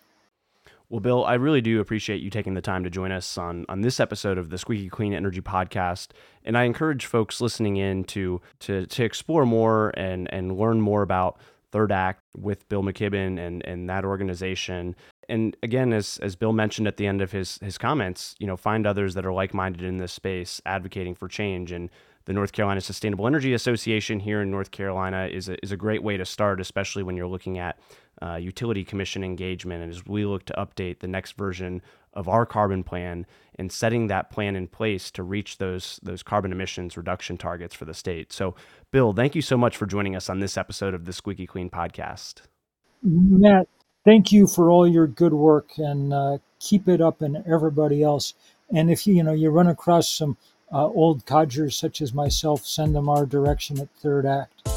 Well, 0.94 1.00
Bill, 1.00 1.24
I 1.24 1.34
really 1.34 1.60
do 1.60 1.80
appreciate 1.80 2.22
you 2.22 2.30
taking 2.30 2.54
the 2.54 2.60
time 2.60 2.84
to 2.84 2.88
join 2.88 3.10
us 3.10 3.36
on, 3.36 3.66
on 3.68 3.80
this 3.80 3.98
episode 3.98 4.38
of 4.38 4.50
the 4.50 4.58
Squeaky 4.58 4.88
Clean 4.88 5.12
Energy 5.12 5.40
Podcast. 5.40 6.10
And 6.44 6.56
I 6.56 6.62
encourage 6.62 7.06
folks 7.06 7.40
listening 7.40 7.78
in 7.78 8.04
to 8.04 8.40
to, 8.60 8.86
to 8.86 9.04
explore 9.04 9.44
more 9.44 9.90
and, 9.96 10.32
and 10.32 10.56
learn 10.56 10.80
more 10.80 11.02
about 11.02 11.40
Third 11.72 11.90
Act 11.90 12.22
with 12.36 12.68
Bill 12.68 12.84
McKibben 12.84 13.40
and, 13.40 13.66
and 13.66 13.90
that 13.90 14.04
organization. 14.04 14.94
And 15.28 15.56
again, 15.62 15.92
as, 15.92 16.18
as 16.22 16.36
Bill 16.36 16.52
mentioned 16.52 16.88
at 16.88 16.96
the 16.96 17.06
end 17.06 17.20
of 17.20 17.32
his, 17.32 17.58
his 17.58 17.78
comments, 17.78 18.34
you 18.38 18.46
know, 18.46 18.56
find 18.56 18.86
others 18.86 19.14
that 19.14 19.26
are 19.26 19.32
like 19.32 19.54
minded 19.54 19.82
in 19.82 19.98
this 19.98 20.12
space 20.12 20.60
advocating 20.66 21.14
for 21.14 21.28
change. 21.28 21.72
And 21.72 21.90
the 22.26 22.32
North 22.32 22.52
Carolina 22.52 22.80
Sustainable 22.80 23.26
Energy 23.26 23.52
Association 23.52 24.20
here 24.20 24.40
in 24.40 24.50
North 24.50 24.70
Carolina 24.70 25.28
is 25.30 25.48
a, 25.48 25.62
is 25.62 25.72
a 25.72 25.76
great 25.76 26.02
way 26.02 26.16
to 26.16 26.24
start, 26.24 26.60
especially 26.60 27.02
when 27.02 27.16
you're 27.16 27.26
looking 27.26 27.58
at 27.58 27.78
uh, 28.22 28.36
utility 28.36 28.84
commission 28.84 29.22
engagement. 29.22 29.82
And 29.82 29.92
as 29.92 30.06
we 30.06 30.24
look 30.24 30.44
to 30.46 30.54
update 30.54 31.00
the 31.00 31.08
next 31.08 31.32
version 31.32 31.82
of 32.14 32.28
our 32.28 32.46
carbon 32.46 32.82
plan 32.82 33.26
and 33.56 33.70
setting 33.70 34.06
that 34.06 34.30
plan 34.30 34.56
in 34.56 34.68
place 34.68 35.10
to 35.10 35.22
reach 35.22 35.58
those 35.58 36.00
those 36.02 36.22
carbon 36.22 36.52
emissions 36.52 36.96
reduction 36.96 37.36
targets 37.36 37.74
for 37.74 37.84
the 37.84 37.94
state. 37.94 38.32
So, 38.32 38.54
Bill, 38.90 39.12
thank 39.12 39.34
you 39.34 39.42
so 39.42 39.56
much 39.56 39.76
for 39.76 39.86
joining 39.86 40.16
us 40.16 40.30
on 40.30 40.38
this 40.38 40.56
episode 40.56 40.94
of 40.94 41.04
the 41.04 41.12
Squeaky 41.12 41.46
Clean 41.46 41.68
podcast. 41.68 42.42
Matt, 43.02 43.68
thank 44.04 44.30
you 44.30 44.46
for 44.46 44.70
all 44.70 44.86
your 44.86 45.06
good 45.06 45.32
work 45.32 45.70
and 45.78 46.12
uh, 46.12 46.38
keep 46.60 46.88
it 46.88 47.00
up 47.00 47.22
and 47.22 47.42
everybody 47.46 48.02
else. 48.02 48.34
And 48.70 48.90
if 48.90 49.06
you 49.06 49.14
you 49.14 49.22
know 49.22 49.32
you 49.32 49.50
run 49.50 49.68
across 49.68 50.08
some 50.08 50.36
uh, 50.72 50.86
old 50.86 51.26
codgers 51.26 51.76
such 51.76 52.00
as 52.00 52.14
myself, 52.14 52.66
send 52.66 52.94
them 52.94 53.08
our 53.08 53.26
direction 53.26 53.80
at 53.80 53.88
Third 53.96 54.26
Act. 54.26 54.68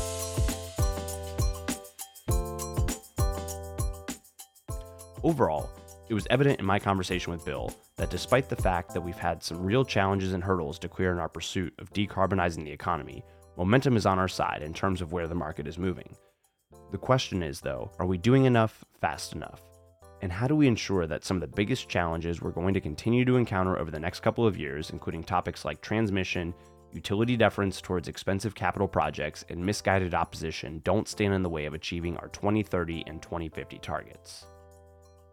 Overall, 5.24 5.70
it 6.08 6.13
was 6.13 6.28
evident 6.30 6.60
in 6.60 6.66
my 6.66 6.80
conversation 6.80 7.34
with 7.34 7.44
Bill 7.44 7.74
that 7.98 8.10
despite 8.10 8.48
the 8.48 8.56
fact 8.56 8.94
that 8.94 9.02
we've 9.02 9.18
had 9.18 9.44
some 9.44 9.62
real 9.62 9.84
challenges 9.84 10.34
and 10.34 10.44
hurdles 10.44 10.78
to 10.80 10.88
clear 10.88 11.12
in 11.12 11.18
our 11.18 11.28
pursuit 11.28 11.74
of 11.80 11.92
decarbonizing 11.92 12.63
the 12.63 12.72
economy, 12.72 13.24
momentum 13.58 13.98
is 13.98 14.06
on 14.06 14.20
our 14.20 14.28
side 14.28 14.62
in 14.62 14.74
terms 14.74 15.02
of 15.02 15.12
where 15.12 15.28
the 15.28 15.36
market 15.36 15.68
is 15.68 15.78
moving. 15.78 16.16
The 16.91 16.97
question 16.97 17.43
is, 17.43 17.60
though, 17.60 17.91
are 18.00 18.06
we 18.06 18.17
doing 18.17 18.45
enough 18.45 18.86
fast 19.02 19.34
enough? 19.34 19.62
And 20.21 20.32
how 20.32 20.47
do 20.47 20.56
we 20.56 20.67
ensure 20.67 21.06
that 21.06 21.26
some 21.26 21.38
of 21.38 21.41
the 21.41 21.56
biggest 21.56 21.89
challenges 21.89 22.41
we're 22.41 22.52
going 22.52 22.73
to 22.73 22.82
continue 22.82 23.26
to 23.26 23.36
encounter 23.36 23.78
over 23.78 23.91
the 23.91 24.00
next 24.00 24.21
couple 24.21 24.47
of 24.47 24.58
years, 24.58 24.89
including 24.89 25.23
topics 25.23 25.65
like 25.65 25.82
transmission, 25.82 26.54
utility 26.93 27.36
deference 27.36 27.82
towards 27.82 28.08
expensive 28.08 28.56
capital 28.56 28.88
projects, 28.88 29.43
and 29.50 29.63
misguided 29.63 30.13
opposition, 30.13 30.82
don't 30.86 31.10
stand 31.10 31.34
in 31.34 31.43
the 31.43 31.50
way 31.50 31.65
of 31.65 31.73
achieving 31.73 32.15
our 32.17 32.30
2030 32.30 33.04
and 33.06 33.21
2050 33.21 33.78
targets? 33.80 34.45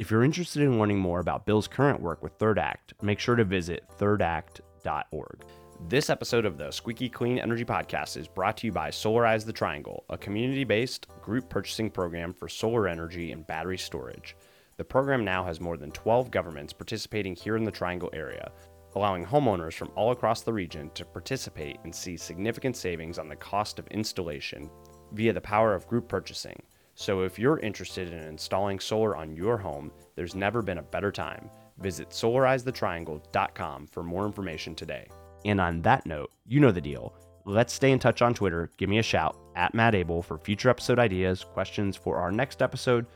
If 0.00 0.10
you're 0.10 0.24
interested 0.24 0.62
in 0.62 0.78
learning 0.78 0.98
more 0.98 1.20
about 1.20 1.46
Bill's 1.46 1.68
current 1.68 2.00
work 2.00 2.20
with 2.20 2.32
Third 2.32 2.58
Act, 2.58 2.94
make 3.00 3.20
sure 3.20 3.36
to 3.36 3.44
visit 3.44 3.84
thirdact.org. 3.98 5.44
This 5.86 6.08
episode 6.08 6.46
of 6.46 6.56
the 6.56 6.70
Squeaky 6.70 7.10
Clean 7.10 7.38
Energy 7.38 7.64
Podcast 7.64 8.16
is 8.16 8.26
brought 8.26 8.56
to 8.56 8.66
you 8.66 8.72
by 8.72 8.88
Solarize 8.88 9.44
the 9.44 9.52
Triangle, 9.52 10.02
a 10.08 10.16
community 10.16 10.64
based 10.64 11.06
group 11.20 11.50
purchasing 11.50 11.90
program 11.90 12.32
for 12.32 12.48
solar 12.48 12.88
energy 12.88 13.32
and 13.32 13.46
battery 13.46 13.76
storage. 13.76 14.34
The 14.78 14.84
program 14.84 15.26
now 15.26 15.44
has 15.44 15.60
more 15.60 15.76
than 15.76 15.90
12 15.90 16.30
governments 16.30 16.72
participating 16.72 17.36
here 17.36 17.58
in 17.58 17.64
the 17.64 17.70
Triangle 17.70 18.08
area, 18.14 18.50
allowing 18.94 19.26
homeowners 19.26 19.74
from 19.74 19.90
all 19.94 20.12
across 20.12 20.40
the 20.40 20.54
region 20.54 20.90
to 20.94 21.04
participate 21.04 21.76
and 21.84 21.94
see 21.94 22.16
significant 22.16 22.78
savings 22.78 23.18
on 23.18 23.28
the 23.28 23.36
cost 23.36 23.78
of 23.78 23.86
installation 23.88 24.70
via 25.12 25.34
the 25.34 25.40
power 25.40 25.74
of 25.74 25.86
group 25.86 26.08
purchasing. 26.08 26.60
So 26.94 27.24
if 27.24 27.38
you're 27.38 27.58
interested 27.58 28.10
in 28.10 28.20
installing 28.20 28.80
solar 28.80 29.16
on 29.16 29.36
your 29.36 29.58
home, 29.58 29.92
there's 30.16 30.34
never 30.34 30.62
been 30.62 30.78
a 30.78 30.82
better 30.82 31.12
time. 31.12 31.50
Visit 31.78 32.08
solarizethetriangle.com 32.08 33.86
for 33.88 34.02
more 34.02 34.24
information 34.24 34.74
today. 34.74 35.08
And 35.44 35.60
on 35.60 35.82
that 35.82 36.06
note, 36.06 36.30
you 36.46 36.60
know 36.60 36.72
the 36.72 36.80
deal. 36.80 37.14
Let's 37.44 37.74
stay 37.74 37.92
in 37.92 37.98
touch 37.98 38.22
on 38.22 38.32
Twitter. 38.32 38.70
Give 38.78 38.88
me 38.88 38.98
a 38.98 39.02
shout 39.02 39.36
at 39.54 39.74
Matt 39.74 39.94
Abele 39.94 40.24
for 40.24 40.38
future 40.38 40.70
episode 40.70 40.98
ideas, 40.98 41.44
questions 41.44 41.96
for 41.96 42.16
our 42.16 42.32
next 42.32 42.62
episode, 42.62 43.06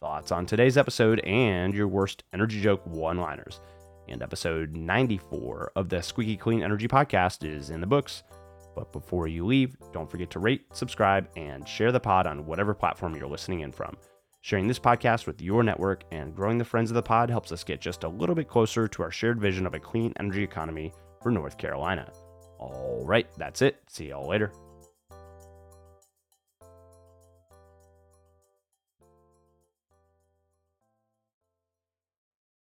thoughts 0.00 0.32
on 0.32 0.46
today's 0.46 0.78
episode, 0.78 1.20
and 1.20 1.74
your 1.74 1.88
worst 1.88 2.24
energy 2.32 2.60
joke 2.62 2.80
one 2.86 3.18
liners. 3.18 3.60
And 4.08 4.22
episode 4.22 4.74
94 4.74 5.72
of 5.76 5.88
the 5.88 6.02
Squeaky 6.02 6.36
Clean 6.36 6.62
Energy 6.62 6.88
Podcast 6.88 7.46
is 7.46 7.70
in 7.70 7.80
the 7.80 7.86
books. 7.86 8.22
But 8.74 8.92
before 8.92 9.28
you 9.28 9.46
leave, 9.46 9.76
don't 9.92 10.10
forget 10.10 10.30
to 10.30 10.38
rate, 10.38 10.64
subscribe, 10.72 11.28
and 11.36 11.68
share 11.68 11.92
the 11.92 12.00
pod 12.00 12.26
on 12.26 12.46
whatever 12.46 12.74
platform 12.74 13.14
you're 13.14 13.28
listening 13.28 13.60
in 13.60 13.72
from. 13.72 13.96
Sharing 14.40 14.66
this 14.66 14.78
podcast 14.78 15.26
with 15.26 15.40
your 15.40 15.62
network 15.62 16.04
and 16.10 16.34
growing 16.34 16.58
the 16.58 16.64
friends 16.64 16.90
of 16.90 16.94
the 16.94 17.02
pod 17.02 17.30
helps 17.30 17.52
us 17.52 17.64
get 17.64 17.80
just 17.80 18.04
a 18.04 18.08
little 18.08 18.34
bit 18.34 18.48
closer 18.48 18.88
to 18.88 19.02
our 19.02 19.10
shared 19.10 19.40
vision 19.40 19.66
of 19.66 19.74
a 19.74 19.80
clean 19.80 20.12
energy 20.18 20.42
economy 20.42 20.92
for 21.24 21.32
North 21.32 21.58
Carolina. 21.58 22.12
All 22.60 23.02
right, 23.04 23.26
that's 23.36 23.62
it. 23.62 23.78
See 23.88 24.10
y'all 24.10 24.28
later. 24.28 24.52